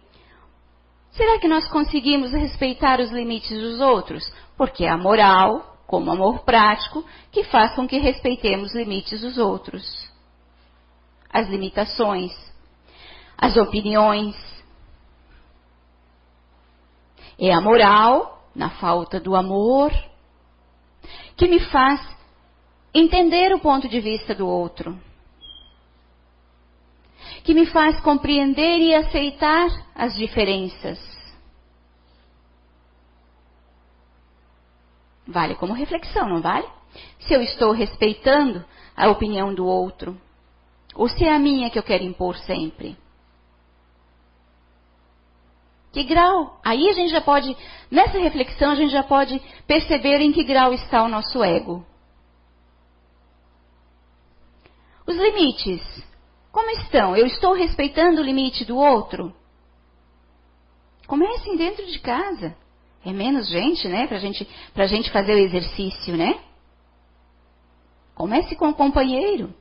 Será 1.17 1.39
que 1.39 1.47
nós 1.47 1.67
conseguimos 1.67 2.31
respeitar 2.31 2.99
os 2.99 3.09
limites 3.09 3.59
dos 3.59 3.81
outros? 3.81 4.31
Porque 4.55 4.85
é 4.85 4.89
a 4.89 4.97
moral, 4.97 5.79
como 5.87 6.11
amor 6.11 6.41
prático, 6.41 7.03
que 7.31 7.43
faz 7.45 7.73
com 7.73 7.87
que 7.87 7.97
respeitemos 7.97 8.69
os 8.69 8.75
limites 8.75 9.21
dos 9.21 9.39
outros. 9.39 9.83
As 11.27 11.49
limitações, 11.49 12.31
as 13.35 13.57
opiniões, 13.57 14.35
é 17.39 17.51
a 17.51 17.59
moral, 17.59 18.47
na 18.55 18.69
falta 18.69 19.19
do 19.19 19.35
amor, 19.35 19.91
que 21.35 21.47
me 21.47 21.59
faz 21.59 21.99
entender 22.93 23.55
o 23.55 23.59
ponto 23.59 23.89
de 23.89 23.99
vista 23.99 24.35
do 24.35 24.47
outro. 24.47 25.06
Que 27.47 27.53
me 27.53 27.65
faz 27.65 27.97
compreender 28.01 28.79
e 28.79 28.93
aceitar 28.93 29.69
as 29.95 30.13
diferenças. 30.15 30.99
Vale 35.25 35.55
como 35.55 35.71
reflexão, 35.71 36.27
não 36.27 36.41
vale? 36.41 36.67
Se 37.19 37.33
eu 37.33 37.41
estou 37.41 37.71
respeitando 37.71 38.65
a 38.97 39.07
opinião 39.07 39.53
do 39.53 39.65
outro, 39.65 40.19
ou 40.93 41.07
se 41.07 41.23
é 41.23 41.33
a 41.33 41.39
minha 41.39 41.69
que 41.69 41.79
eu 41.79 41.83
quero 41.83 42.03
impor 42.03 42.35
sempre. 42.35 42.97
Que 45.93 46.03
grau? 46.03 46.59
Aí 46.65 46.89
a 46.89 46.93
gente 46.93 47.11
já 47.11 47.21
pode, 47.21 47.55
nessa 47.89 48.19
reflexão, 48.19 48.71
a 48.71 48.75
gente 48.75 48.91
já 48.91 49.03
pode 49.03 49.41
perceber 49.65 50.19
em 50.19 50.33
que 50.33 50.43
grau 50.43 50.73
está 50.73 51.01
o 51.01 51.07
nosso 51.07 51.41
ego. 51.41 51.85
Os 55.07 55.15
limites. 55.15 56.05
Como 56.57 56.71
estão? 56.71 57.15
Eu 57.15 57.27
estou 57.27 57.53
respeitando 57.53 58.19
o 58.19 58.23
limite 58.23 58.65
do 58.65 58.77
outro? 58.77 59.31
Comecem 61.05 61.55
dentro 61.55 61.85
de 61.85 61.99
casa. 61.99 62.57
É 63.05 63.13
menos 63.13 63.47
gente, 63.47 63.87
né? 63.87 64.07
Pra 64.07 64.17
gente, 64.17 64.43
pra 64.73 64.87
gente 64.87 65.11
fazer 65.11 65.35
o 65.35 65.37
exercício, 65.37 66.17
né? 66.17 66.43
Comece 68.15 68.55
com 68.55 68.69
o 68.69 68.73
companheiro. 68.73 69.53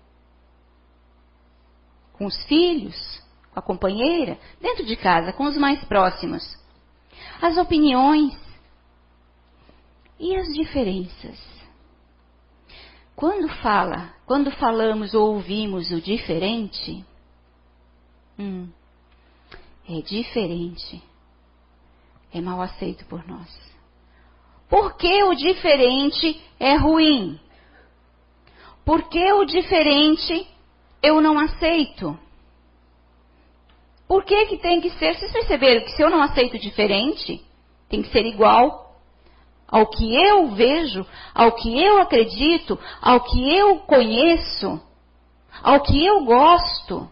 Com 2.15 2.25
os 2.25 2.43
filhos 2.45 3.23
com 3.53 3.61
a 3.61 3.63
companheira, 3.63 4.39
dentro 4.59 4.87
de 4.87 4.97
casa, 4.97 5.35
com 5.35 5.45
os 5.45 5.59
mais 5.59 5.85
próximos. 5.85 6.59
As 7.43 7.59
opiniões 7.59 8.35
e 10.19 10.35
as 10.35 10.49
diferenças. 10.49 11.56
Quando 13.17 13.49
fala, 13.49 14.15
quando 14.27 14.51
falamos 14.51 15.15
ou 15.15 15.37
ouvimos 15.37 15.91
o 15.91 16.03
diferente, 16.03 17.03
hum, 18.39 18.69
é 19.89 20.03
diferente. 20.03 21.03
É 22.31 22.43
mal 22.43 22.61
aceito 22.61 23.07
por 23.07 23.27
nós. 23.27 23.49
Por 24.69 24.99
que 24.99 25.23
o 25.23 25.35
diferente 25.35 26.43
é 26.61 26.75
ruim? 26.77 27.41
Por 28.85 29.09
que 29.09 29.33
o 29.33 29.47
diferente 29.47 30.47
eu 31.03 31.21
não 31.23 31.39
aceito? 31.39 32.19
Por 34.07 34.25
que, 34.25 34.47
que 34.47 34.59
tem 34.59 34.81
que 34.83 34.91
ser? 34.91 35.17
Vocês 35.17 35.33
perceberam 35.33 35.85
que 35.85 35.93
se 35.93 36.03
eu 36.03 36.11
não 36.11 36.21
aceito 36.21 36.59
diferente, 36.59 37.43
tem 37.89 38.03
que 38.03 38.11
ser 38.11 38.27
igual 38.27 38.86
ao 39.69 39.87
que 39.87 40.15
eu 40.15 40.49
vejo, 40.49 41.07
ao 41.35 41.53
que 41.53 41.83
eu 41.83 41.99
acredito, 42.01 42.79
ao 43.01 43.21
que 43.21 43.55
eu 43.55 43.81
conheço, 43.81 44.81
ao 45.63 45.83
que 45.83 46.05
eu 46.05 46.25
gosto. 46.25 47.11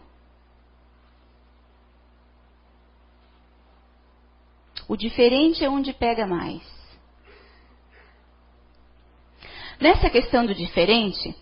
O 4.87 4.95
diferente 4.95 5.63
é 5.63 5.69
onde 5.69 5.93
pega 5.93 6.25
mais. 6.27 6.63
Nessa 9.79 10.09
questão 10.09 10.45
do 10.45 10.55
diferente, 10.55 11.35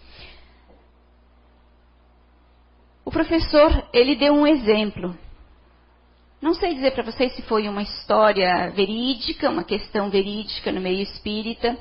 o 3.06 3.12
professor 3.12 3.88
ele 3.94 4.16
deu 4.16 4.34
um 4.34 4.48
exemplo. 4.48 5.16
Não 6.44 6.54
sei 6.54 6.74
dizer 6.74 6.92
para 6.92 7.04
vocês 7.04 7.34
se 7.38 7.42
foi 7.44 7.70
uma 7.70 7.82
história 7.82 8.70
verídica, 8.72 9.50
uma 9.50 9.64
questão 9.64 10.10
verídica 10.10 10.74
no 10.74 10.82
meio 10.82 11.00
espírita, 11.00 11.78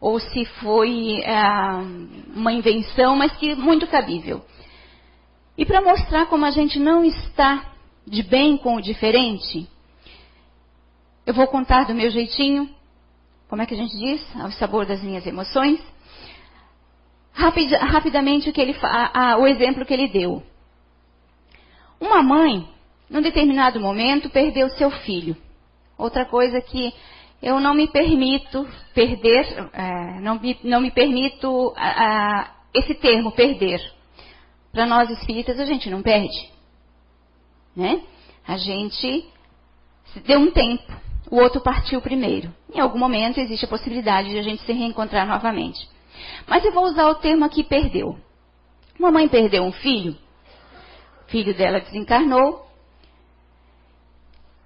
ou 0.00 0.18
se 0.18 0.46
foi 0.46 1.22
ah, 1.26 1.82
uma 2.34 2.50
invenção, 2.50 3.14
mas 3.14 3.30
que 3.32 3.54
muito 3.54 3.86
cabível. 3.88 4.42
E 5.54 5.66
para 5.66 5.82
mostrar 5.82 6.24
como 6.28 6.46
a 6.46 6.50
gente 6.50 6.78
não 6.78 7.04
está 7.04 7.74
de 8.06 8.22
bem 8.22 8.56
com 8.56 8.76
o 8.76 8.80
diferente, 8.80 9.68
eu 11.26 11.34
vou 11.34 11.46
contar 11.46 11.84
do 11.84 11.94
meu 11.94 12.10
jeitinho, 12.10 12.70
como 13.50 13.60
é 13.60 13.66
que 13.66 13.74
a 13.74 13.76
gente 13.76 13.98
diz? 13.98 14.24
Ao 14.34 14.50
sabor 14.52 14.86
das 14.86 15.02
minhas 15.02 15.26
emoções. 15.26 15.78
Rapid, 17.34 17.70
rapidamente 17.70 18.48
o, 18.48 18.52
que 18.54 18.62
ele, 18.62 18.74
a, 18.80 19.32
a, 19.32 19.36
o 19.36 19.46
exemplo 19.46 19.84
que 19.84 19.92
ele 19.92 20.08
deu. 20.08 20.42
Uma 22.00 22.22
mãe 22.22 22.74
num 23.08 23.22
determinado 23.22 23.80
momento, 23.80 24.30
perdeu 24.30 24.68
seu 24.70 24.90
filho. 24.90 25.36
Outra 25.96 26.24
coisa 26.24 26.60
que 26.60 26.92
eu 27.42 27.60
não 27.60 27.74
me 27.74 27.86
permito 27.86 28.66
perder, 28.94 29.46
é, 29.72 30.20
não, 30.20 30.38
me, 30.38 30.58
não 30.64 30.80
me 30.80 30.90
permito 30.90 31.72
a, 31.76 31.88
a, 32.40 32.50
esse 32.74 32.94
termo, 32.94 33.32
perder. 33.32 33.80
Para 34.72 34.86
nós 34.86 35.10
espíritas, 35.10 35.58
a 35.58 35.64
gente 35.64 35.88
não 35.88 36.02
perde. 36.02 36.50
Né? 37.74 38.02
A 38.46 38.56
gente 38.56 39.26
deu 40.26 40.38
um 40.38 40.50
tempo, 40.50 40.84
o 41.30 41.36
outro 41.36 41.60
partiu 41.60 42.00
primeiro. 42.00 42.52
Em 42.74 42.80
algum 42.80 42.98
momento 42.98 43.38
existe 43.38 43.64
a 43.64 43.68
possibilidade 43.68 44.30
de 44.30 44.38
a 44.38 44.42
gente 44.42 44.62
se 44.62 44.72
reencontrar 44.72 45.26
novamente. 45.26 45.88
Mas 46.46 46.64
eu 46.64 46.72
vou 46.72 46.84
usar 46.84 47.08
o 47.08 47.16
termo 47.16 47.44
aqui 47.44 47.62
perdeu. 47.62 48.18
Uma 48.98 49.10
mãe 49.10 49.28
perdeu 49.28 49.62
um 49.62 49.72
filho, 49.72 50.16
o 51.26 51.30
filho 51.30 51.54
dela 51.54 51.80
desencarnou, 51.80 52.65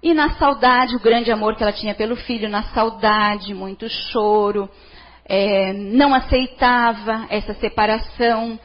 e 0.01 0.13
na 0.13 0.35
saudade, 0.37 0.95
o 0.95 0.99
grande 0.99 1.31
amor 1.31 1.55
que 1.55 1.61
ela 1.61 1.71
tinha 1.71 1.93
pelo 1.93 2.15
filho, 2.15 2.49
na 2.49 2.63
saudade, 2.73 3.53
muito 3.53 3.87
choro, 3.87 4.69
é, 5.25 5.71
não 5.73 6.13
aceitava 6.13 7.27
essa 7.29 7.53
separação. 7.53 8.59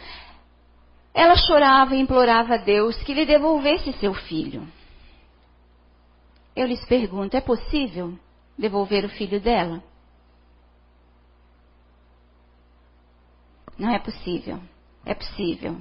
Ela 1.13 1.37
chorava 1.37 1.95
e 1.95 2.01
implorava 2.01 2.55
a 2.55 2.59
Deus 2.59 2.97
que 3.03 3.13
lhe 3.13 3.27
devolvesse 3.27 3.93
seu 3.95 4.15
filho. 4.15 4.67
Eu 6.55 6.67
lhes 6.67 6.83
pergunto: 6.87 7.37
é 7.37 7.41
possível 7.41 8.19
devolver 8.59 9.05
o 9.05 9.11
filho 9.11 9.39
dela? 9.39 9.83
Não 13.79 13.91
é 13.91 13.99
possível. 13.99 14.59
É 15.05 15.15
possível. 15.15 15.77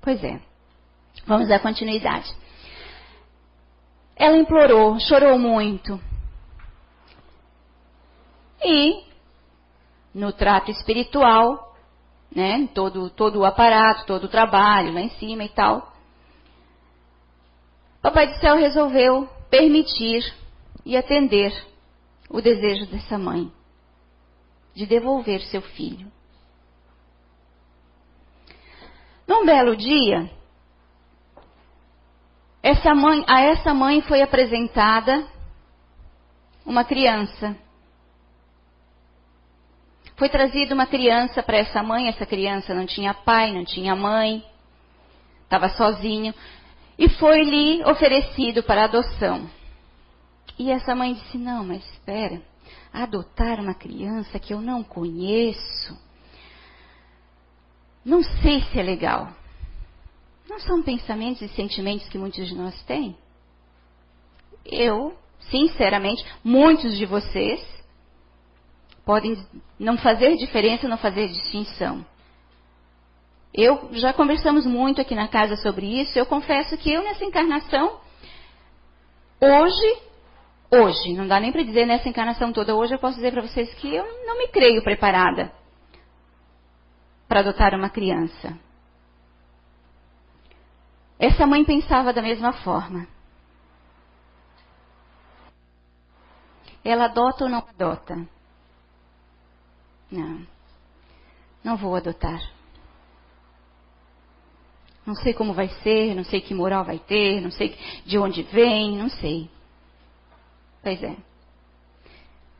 Pois 0.00 0.24
é. 0.24 0.40
Vamos 1.26 1.48
dar 1.48 1.60
continuidade. 1.60 2.34
Ela 4.18 4.36
implorou, 4.36 4.98
chorou 4.98 5.38
muito. 5.38 6.00
E, 8.60 9.04
no 10.12 10.32
trato 10.32 10.72
espiritual, 10.72 11.76
né, 12.34 12.68
todo, 12.74 13.08
todo 13.10 13.38
o 13.38 13.44
aparato, 13.44 14.04
todo 14.04 14.24
o 14.24 14.28
trabalho 14.28 14.92
lá 14.92 15.00
em 15.00 15.10
cima 15.10 15.44
e 15.44 15.48
tal, 15.48 15.92
Papai 18.02 18.26
do 18.28 18.40
Céu 18.40 18.56
resolveu 18.56 19.28
permitir 19.50 20.22
e 20.84 20.96
atender 20.96 21.52
o 22.28 22.40
desejo 22.40 22.86
dessa 22.86 23.18
mãe 23.18 23.50
de 24.74 24.86
devolver 24.86 25.40
seu 25.42 25.60
filho. 25.60 26.10
Num 29.26 29.44
belo 29.44 29.76
dia, 29.76 30.30
essa 32.62 32.94
mãe, 32.94 33.24
a 33.26 33.40
essa 33.40 33.72
mãe 33.72 34.02
foi 34.02 34.22
apresentada 34.22 35.26
uma 36.66 36.84
criança. 36.84 37.56
Foi 40.16 40.28
trazida 40.28 40.74
uma 40.74 40.86
criança 40.86 41.42
para 41.42 41.58
essa 41.58 41.82
mãe, 41.82 42.08
essa 42.08 42.26
criança 42.26 42.74
não 42.74 42.86
tinha 42.86 43.14
pai, 43.14 43.52
não 43.52 43.64
tinha 43.64 43.94
mãe, 43.94 44.44
estava 45.44 45.68
sozinho, 45.70 46.34
e 46.98 47.08
foi-lhe 47.08 47.84
oferecido 47.84 48.62
para 48.62 48.84
adoção. 48.84 49.48
E 50.58 50.72
essa 50.72 50.94
mãe 50.94 51.14
disse: 51.14 51.38
Não, 51.38 51.64
mas 51.64 51.84
espera, 51.92 52.42
adotar 52.92 53.60
uma 53.60 53.74
criança 53.74 54.40
que 54.40 54.52
eu 54.52 54.60
não 54.60 54.82
conheço, 54.82 55.96
não 58.04 58.22
sei 58.24 58.60
se 58.62 58.80
é 58.80 58.82
legal. 58.82 59.37
Não 60.48 60.58
são 60.60 60.82
pensamentos 60.82 61.42
e 61.42 61.48
sentimentos 61.48 62.08
que 62.08 62.18
muitos 62.18 62.48
de 62.48 62.54
nós 62.54 62.80
têm? 62.84 63.16
Eu, 64.64 65.16
sinceramente, 65.50 66.24
muitos 66.42 66.96
de 66.96 67.04
vocês 67.04 67.60
podem 69.04 69.36
não 69.78 69.96
fazer 69.98 70.36
diferença, 70.36 70.88
não 70.88 70.98
fazer 70.98 71.28
distinção. 71.28 72.04
Eu 73.52 73.88
já 73.92 74.12
conversamos 74.12 74.66
muito 74.66 75.00
aqui 75.00 75.14
na 75.14 75.28
casa 75.28 75.56
sobre 75.56 76.00
isso. 76.00 76.18
Eu 76.18 76.26
confesso 76.26 76.76
que 76.76 76.92
eu 76.92 77.02
nessa 77.02 77.24
encarnação, 77.24 78.00
hoje, 79.40 79.98
hoje, 80.70 81.14
não 81.14 81.26
dá 81.26 81.40
nem 81.40 81.50
para 81.50 81.62
dizer 81.62 81.86
nessa 81.86 82.08
encarnação 82.08 82.52
toda, 82.52 82.74
hoje 82.74 82.94
eu 82.94 82.98
posso 82.98 83.16
dizer 83.16 83.32
para 83.32 83.42
vocês 83.42 83.72
que 83.74 83.94
eu 83.94 84.04
não 84.26 84.38
me 84.38 84.48
creio 84.48 84.82
preparada 84.82 85.50
para 87.26 87.40
adotar 87.40 87.74
uma 87.74 87.90
criança. 87.90 88.58
Essa 91.18 91.46
mãe 91.46 91.64
pensava 91.64 92.12
da 92.12 92.22
mesma 92.22 92.52
forma. 92.52 93.08
Ela 96.84 97.06
adota 97.06 97.44
ou 97.44 97.50
não 97.50 97.58
adota? 97.58 98.26
Não. 100.10 100.46
Não 101.64 101.76
vou 101.76 101.96
adotar. 101.96 102.40
Não 105.04 105.14
sei 105.14 105.34
como 105.34 105.54
vai 105.54 105.68
ser, 105.82 106.14
não 106.14 106.22
sei 106.24 106.40
que 106.40 106.54
moral 106.54 106.84
vai 106.84 106.98
ter, 106.98 107.40
não 107.40 107.50
sei 107.50 107.76
de 108.04 108.18
onde 108.18 108.42
vem, 108.42 108.96
não 108.96 109.08
sei. 109.08 109.50
Pois 110.82 111.02
é. 111.02 111.16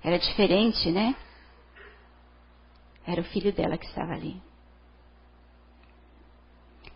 Era 0.03 0.19
diferente, 0.19 0.91
né? 0.91 1.15
Era 3.07 3.21
o 3.21 3.25
filho 3.25 3.53
dela 3.53 3.79
que 3.79 3.87
estava 3.87 4.13
ali. 4.13 4.41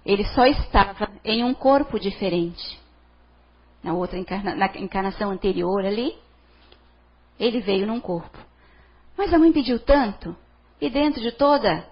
Ele 0.04 0.24
só 0.26 0.46
estava 0.46 1.10
em 1.24 1.44
um 1.44 1.54
corpo 1.54 1.98
diferente. 1.98 2.80
Na 3.82 3.92
outra 3.92 4.18
encarna, 4.18 4.54
na 4.54 4.66
encarnação 4.76 5.30
anterior 5.30 5.84
ali, 5.84 6.16
ele 7.38 7.60
veio 7.60 7.86
num 7.86 8.00
corpo. 8.00 8.38
Mas 9.16 9.32
a 9.32 9.38
mãe 9.38 9.52
pediu 9.52 9.78
tanto, 9.78 10.36
e 10.80 10.88
dentro 10.88 11.20
de 11.20 11.32
toda 11.32 11.86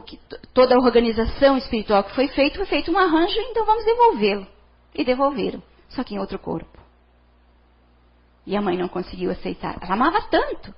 que, 0.00 0.18
toda 0.54 0.74
a 0.74 0.78
organização 0.78 1.56
espiritual 1.56 2.04
que 2.04 2.14
foi 2.14 2.28
feita, 2.28 2.56
foi 2.56 2.66
feito 2.66 2.90
um 2.90 2.98
arranjo, 2.98 3.38
então 3.40 3.66
vamos 3.66 3.84
devolvê-lo. 3.84 4.46
E 4.94 5.04
devolveram, 5.04 5.62
só 5.88 6.02
que 6.02 6.14
em 6.14 6.18
outro 6.18 6.38
corpo. 6.38 6.78
E 8.46 8.56
a 8.56 8.62
mãe 8.62 8.76
não 8.76 8.88
conseguiu 8.88 9.30
aceitar. 9.30 9.78
Ela 9.80 9.94
amava 9.94 10.20
tanto, 10.22 10.74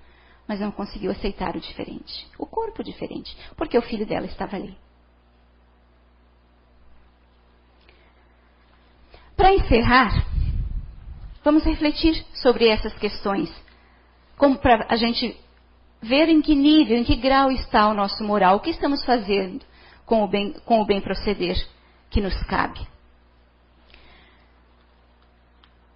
mas 0.47 0.61
não 0.61 0.71
conseguiu 0.71 1.11
aceitar 1.11 1.57
o 1.57 1.61
diferente. 1.61 2.29
O 2.39 2.47
corpo 2.47 2.83
diferente, 2.83 3.37
porque 3.57 3.79
o 3.79 3.83
filho 3.83 4.07
dela 4.07 4.27
estava 4.27 4.57
ali. 4.57 4.77
Para 9.37 9.53
encerrar, 9.53 10.27
vamos 11.43 11.65
refletir 11.65 12.25
sobre 12.35 12.69
essas 12.69 12.95
questões, 12.95 13.51
como 14.37 14.59
para 14.59 14.87
a 14.89 14.97
gente 14.97 15.37
ver 16.01 16.29
em 16.29 16.41
que 16.41 16.55
nível, 16.55 16.99
em 16.99 17.05
que 17.05 17.17
grau 17.17 17.51
está 17.51 17.89
o 17.89 17.95
nosso 17.95 18.23
moral, 18.23 18.57
o 18.57 18.61
que 18.61 18.71
estamos 18.71 19.05
fazendo 19.05 19.65
com 20.07 20.23
o 20.23 20.29
bem, 20.29 20.53
com 20.65 20.81
o 20.81 20.85
bem 20.85 21.01
proceder 21.01 21.57
que 22.11 22.21
nos 22.21 22.35
cabe. 22.45 22.81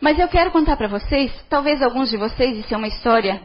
Mas 0.01 0.19
eu 0.19 0.29
quero 0.29 0.51
contar 0.51 0.77
para 0.77 0.89
vocês, 0.89 1.33
talvez 1.49 1.83
alguns 1.83 2.09
de 2.11 2.17
vocês, 2.17 2.57
isso 2.57 2.73
é 2.73 2.77
uma 2.77 2.89
história, 2.89 3.43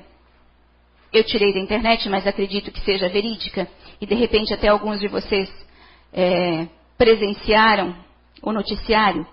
eu 1.12 1.24
tirei 1.24 1.54
da 1.54 1.60
internet, 1.60 2.08
mas 2.10 2.26
acredito 2.26 2.72
que 2.72 2.82
seja 2.82 3.10
verídica, 3.10 3.68
e 4.00 4.06
de 4.06 4.16
repente 4.16 4.54
até 4.54 4.68
alguns 4.68 5.00
de 5.00 5.08
vocês 5.08 5.52
é, 6.12 6.68
presenciaram 6.98 7.96
o 8.41 8.52
noticiário. 8.52 9.28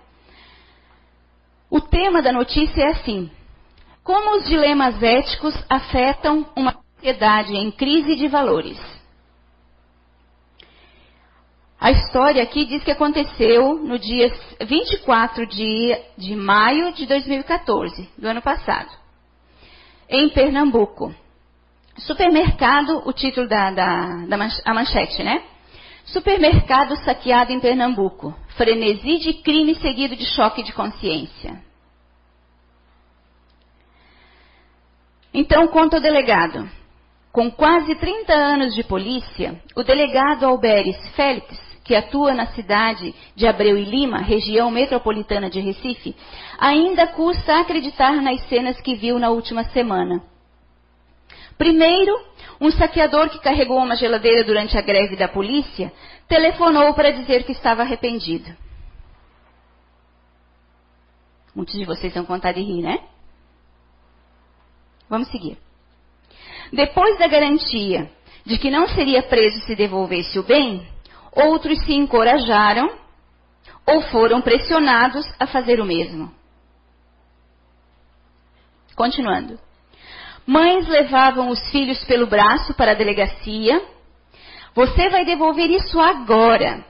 O 1.71 1.79
tema 1.79 2.21
da 2.21 2.33
notícia 2.33 2.81
é 2.81 2.87
assim: 2.89 3.31
Como 4.03 4.35
os 4.35 4.45
dilemas 4.45 5.01
éticos 5.01 5.55
afetam 5.69 6.45
uma 6.53 6.77
sociedade 6.95 7.55
em 7.55 7.71
crise 7.71 8.17
de 8.17 8.27
valores? 8.27 8.77
A 11.79 11.89
história 11.91 12.43
aqui 12.43 12.65
diz 12.65 12.83
que 12.83 12.91
aconteceu 12.91 13.75
no 13.75 13.97
dia 13.97 14.29
24 14.59 15.47
de, 15.47 15.97
de 16.17 16.35
maio 16.35 16.91
de 16.91 17.05
2014, 17.05 18.07
do 18.17 18.27
ano 18.27 18.41
passado, 18.41 18.89
em 20.09 20.27
Pernambuco. 20.27 21.15
Supermercado, 21.99 23.01
o 23.05 23.13
título 23.13 23.47
da, 23.47 23.71
da, 23.71 24.25
da 24.27 24.73
manchete, 24.73 25.23
né? 25.23 25.41
Supermercado 26.05 26.95
saqueado 26.97 27.51
em 27.51 27.59
Pernambuco. 27.59 28.35
Frenesi 28.57 29.17
de 29.19 29.33
crime 29.41 29.75
seguido 29.75 30.15
de 30.15 30.25
choque 30.25 30.63
de 30.63 30.73
consciência. 30.73 31.61
Então, 35.33 35.67
conta 35.67 35.97
o 35.97 36.01
delegado. 36.01 36.69
Com 37.31 37.49
quase 37.49 37.95
30 37.95 38.33
anos 38.33 38.75
de 38.75 38.83
polícia, 38.83 39.61
o 39.73 39.83
delegado 39.83 40.45
Alberes 40.45 40.97
Félix, 41.15 41.57
que 41.83 41.95
atua 41.95 42.33
na 42.33 42.47
cidade 42.47 43.15
de 43.35 43.47
Abreu 43.47 43.77
e 43.77 43.85
Lima, 43.85 44.17
região 44.17 44.69
metropolitana 44.69 45.49
de 45.49 45.61
Recife, 45.61 46.13
ainda 46.59 47.07
custa 47.07 47.59
acreditar 47.59 48.21
nas 48.21 48.41
cenas 48.49 48.81
que 48.81 48.95
viu 48.95 49.17
na 49.17 49.29
última 49.29 49.63
semana. 49.65 50.21
Primeiro, 51.61 52.19
um 52.59 52.71
saqueador 52.71 53.29
que 53.29 53.37
carregou 53.37 53.77
uma 53.77 53.95
geladeira 53.95 54.43
durante 54.43 54.75
a 54.75 54.81
greve 54.81 55.15
da 55.15 55.27
polícia 55.27 55.93
telefonou 56.27 56.91
para 56.95 57.11
dizer 57.11 57.43
que 57.43 57.51
estava 57.51 57.83
arrependido. 57.83 58.51
Muitos 61.53 61.75
de 61.75 61.85
vocês 61.85 62.11
vão 62.15 62.25
contar 62.25 62.51
de 62.53 62.61
rir, 62.61 62.81
né? 62.81 62.97
Vamos 65.07 65.27
seguir. 65.27 65.55
Depois 66.73 67.19
da 67.19 67.27
garantia 67.27 68.11
de 68.43 68.57
que 68.57 68.71
não 68.71 68.87
seria 68.87 69.21
preso 69.21 69.63
se 69.63 69.75
devolvesse 69.75 70.39
o 70.39 70.43
bem, 70.43 70.87
outros 71.31 71.79
se 71.85 71.93
encorajaram 71.93 72.89
ou 73.85 74.01
foram 74.09 74.41
pressionados 74.41 75.31
a 75.39 75.45
fazer 75.45 75.79
o 75.79 75.85
mesmo. 75.85 76.33
Continuando. 78.95 79.59
Mães 80.45 80.87
levavam 80.87 81.49
os 81.49 81.69
filhos 81.69 82.03
pelo 82.05 82.27
braço 82.27 82.73
para 82.73 82.91
a 82.91 82.95
delegacia. 82.95 83.81
Você 84.73 85.09
vai 85.09 85.25
devolver 85.25 85.69
isso 85.69 85.99
agora. 85.99 86.83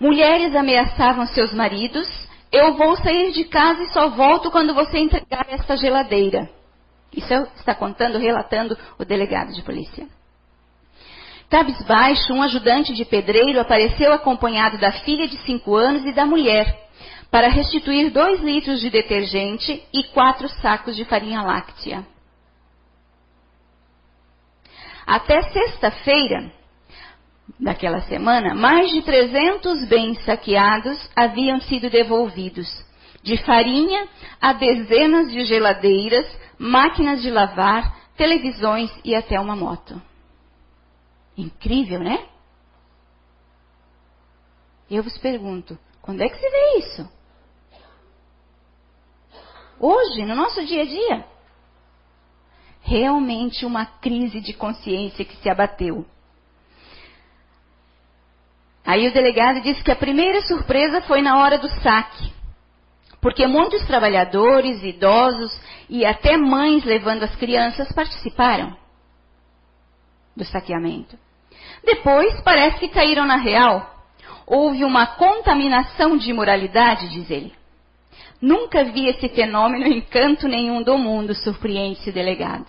Mulheres 0.00 0.54
ameaçavam 0.54 1.26
seus 1.26 1.52
maridos. 1.52 2.08
Eu 2.50 2.74
vou 2.74 2.96
sair 2.96 3.32
de 3.32 3.44
casa 3.44 3.82
e 3.82 3.92
só 3.92 4.10
volto 4.10 4.50
quando 4.50 4.74
você 4.74 4.98
entregar 4.98 5.46
esta 5.48 5.76
geladeira. 5.76 6.48
Isso 7.14 7.32
está 7.56 7.74
contando, 7.74 8.18
relatando 8.18 8.76
o 8.98 9.04
delegado 9.04 9.52
de 9.52 9.62
polícia. 9.62 10.06
Cabisbaixo, 11.50 12.32
um 12.32 12.42
ajudante 12.42 12.94
de 12.94 13.04
pedreiro 13.04 13.60
apareceu 13.60 14.12
acompanhado 14.12 14.78
da 14.78 14.90
filha 14.90 15.28
de 15.28 15.36
cinco 15.38 15.74
anos 15.74 16.04
e 16.06 16.12
da 16.12 16.24
mulher 16.24 16.88
para 17.30 17.48
restituir 17.48 18.10
dois 18.10 18.40
litros 18.40 18.80
de 18.80 18.88
detergente 18.90 19.82
e 19.92 20.02
quatro 20.04 20.48
sacos 20.48 20.96
de 20.96 21.04
farinha 21.04 21.42
láctea. 21.42 22.06
Até 25.06 25.42
sexta-feira 25.50 26.52
daquela 27.58 28.00
semana, 28.02 28.54
mais 28.54 28.90
de 28.90 29.02
300 29.02 29.88
bens 29.88 30.24
saqueados 30.24 31.10
haviam 31.14 31.60
sido 31.60 31.90
devolvidos, 31.90 32.68
de 33.22 33.36
farinha 33.44 34.08
a 34.40 34.52
dezenas 34.52 35.30
de 35.30 35.44
geladeiras, 35.44 36.26
máquinas 36.58 37.22
de 37.22 37.30
lavar, 37.30 37.96
televisões 38.16 38.90
e 39.04 39.14
até 39.14 39.38
uma 39.38 39.56
moto. 39.56 40.00
Incrível, 41.36 42.00
né? 42.00 42.26
Eu 44.90 45.02
vos 45.02 45.16
pergunto, 45.18 45.78
quando 46.02 46.20
é 46.20 46.28
que 46.28 46.36
se 46.36 46.50
vê 46.50 46.78
isso? 46.78 47.12
Hoje, 49.80 50.24
no 50.24 50.34
nosso 50.34 50.64
dia 50.64 50.82
a 50.82 50.84
dia. 50.84 51.31
Realmente 52.82 53.64
uma 53.64 53.86
crise 53.86 54.40
de 54.40 54.52
consciência 54.52 55.24
que 55.24 55.36
se 55.36 55.48
abateu. 55.48 56.04
Aí 58.84 59.06
o 59.06 59.12
delegado 59.12 59.60
disse 59.60 59.82
que 59.82 59.92
a 59.92 59.96
primeira 59.96 60.42
surpresa 60.42 61.00
foi 61.02 61.22
na 61.22 61.38
hora 61.38 61.56
do 61.58 61.68
saque 61.80 62.32
porque 63.22 63.46
muitos 63.46 63.86
trabalhadores, 63.86 64.82
idosos 64.82 65.56
e 65.88 66.04
até 66.04 66.36
mães 66.36 66.84
levando 66.84 67.22
as 67.22 67.34
crianças 67.36 67.90
participaram 67.92 68.76
do 70.36 70.44
saqueamento. 70.44 71.16
Depois, 71.84 72.40
parece 72.40 72.80
que 72.80 72.88
caíram 72.88 73.24
na 73.24 73.36
real. 73.36 73.94
Houve 74.44 74.84
uma 74.84 75.06
contaminação 75.06 76.16
de 76.16 76.30
imoralidade, 76.30 77.10
diz 77.10 77.30
ele. 77.30 77.54
Nunca 78.42 78.82
vi 78.82 79.06
esse 79.06 79.28
fenômeno 79.28 79.86
em 79.86 80.00
canto 80.00 80.48
nenhum 80.48 80.82
do 80.82 80.98
mundo, 80.98 81.32
surpreende-se 81.32 82.10
o 82.10 82.12
delegado. 82.12 82.66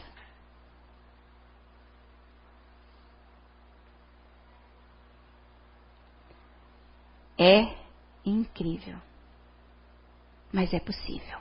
É 7.39 7.75
incrível. 8.23 8.97
Mas 10.51 10.71
é 10.75 10.79
possível. 10.79 11.39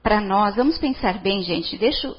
Para 0.00 0.20
nós, 0.20 0.54
vamos 0.54 0.78
pensar 0.78 1.18
bem, 1.18 1.42
gente, 1.42 1.76
deixo 1.76 2.16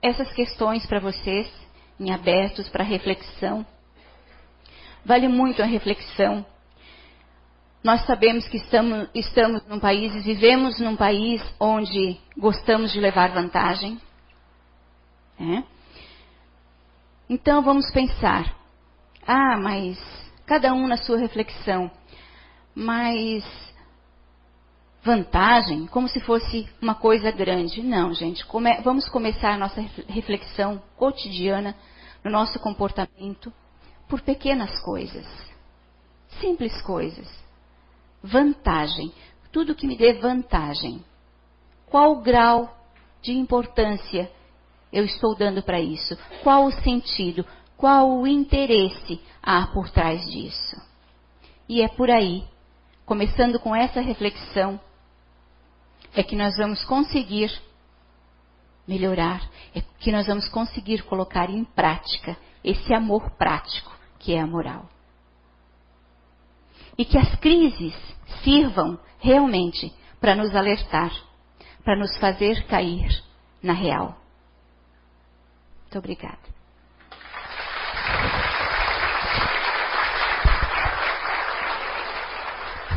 essas 0.00 0.32
questões 0.32 0.86
para 0.86 0.98
vocês 0.98 1.52
em 2.00 2.10
abertos 2.10 2.70
para 2.70 2.82
reflexão. 2.82 3.66
Vale 5.04 5.28
muito 5.28 5.60
a 5.60 5.66
reflexão. 5.66 6.46
Nós 7.82 8.06
sabemos 8.06 8.46
que 8.46 8.58
estamos, 8.58 9.08
estamos 9.12 9.66
num 9.66 9.80
país, 9.80 10.12
vivemos 10.24 10.78
num 10.78 10.94
país 10.94 11.42
onde 11.58 12.16
gostamos 12.36 12.92
de 12.92 13.00
levar 13.00 13.32
vantagem. 13.32 14.00
Né? 15.38 15.64
Então 17.28 17.60
vamos 17.60 17.90
pensar. 17.90 18.54
Ah, 19.26 19.56
mas 19.58 19.98
cada 20.46 20.72
um 20.72 20.86
na 20.86 20.96
sua 20.96 21.18
reflexão. 21.18 21.90
Mas 22.72 23.44
vantagem, 25.02 25.86
como 25.88 26.08
se 26.08 26.20
fosse 26.20 26.68
uma 26.80 26.94
coisa 26.94 27.32
grande. 27.32 27.82
Não, 27.82 28.14
gente. 28.14 28.46
Come, 28.46 28.80
vamos 28.82 29.08
começar 29.08 29.54
a 29.54 29.58
nossa 29.58 29.80
reflexão 30.08 30.80
cotidiana 30.96 31.74
no 32.22 32.30
nosso 32.30 32.60
comportamento 32.60 33.52
por 34.08 34.20
pequenas 34.20 34.78
coisas. 34.84 35.26
Simples 36.40 36.80
coisas. 36.82 37.41
Vantagem. 38.22 39.12
Tudo 39.50 39.74
que 39.74 39.86
me 39.86 39.96
dê 39.96 40.14
vantagem. 40.14 41.04
Qual 41.86 42.12
o 42.12 42.22
grau 42.22 42.74
de 43.20 43.32
importância 43.32 44.30
eu 44.92 45.04
estou 45.04 45.34
dando 45.36 45.62
para 45.62 45.80
isso? 45.80 46.16
Qual 46.42 46.64
o 46.64 46.72
sentido? 46.72 47.44
Qual 47.76 48.18
o 48.18 48.26
interesse 48.26 49.20
há 49.42 49.66
por 49.66 49.90
trás 49.90 50.24
disso? 50.30 50.80
E 51.68 51.82
é 51.82 51.88
por 51.88 52.10
aí, 52.10 52.44
começando 53.04 53.58
com 53.58 53.74
essa 53.74 54.00
reflexão, 54.00 54.80
é 56.14 56.22
que 56.22 56.36
nós 56.36 56.56
vamos 56.56 56.84
conseguir 56.84 57.50
melhorar, 58.86 59.48
é 59.74 59.80
que 59.98 60.12
nós 60.12 60.26
vamos 60.26 60.48
conseguir 60.48 61.02
colocar 61.04 61.48
em 61.50 61.64
prática 61.64 62.36
esse 62.62 62.92
amor 62.94 63.30
prático 63.32 63.90
que 64.18 64.34
é 64.34 64.40
a 64.40 64.46
moral. 64.46 64.88
E 66.96 67.04
que 67.04 67.18
as 67.18 67.34
crises 67.36 67.94
sirvam 68.42 68.98
realmente 69.18 69.92
para 70.20 70.34
nos 70.34 70.54
alertar, 70.54 71.12
para 71.84 71.96
nos 71.96 72.16
fazer 72.18 72.66
cair 72.66 73.08
na 73.62 73.72
real. 73.72 74.16
Muito 75.82 75.98
obrigada. 75.98 76.51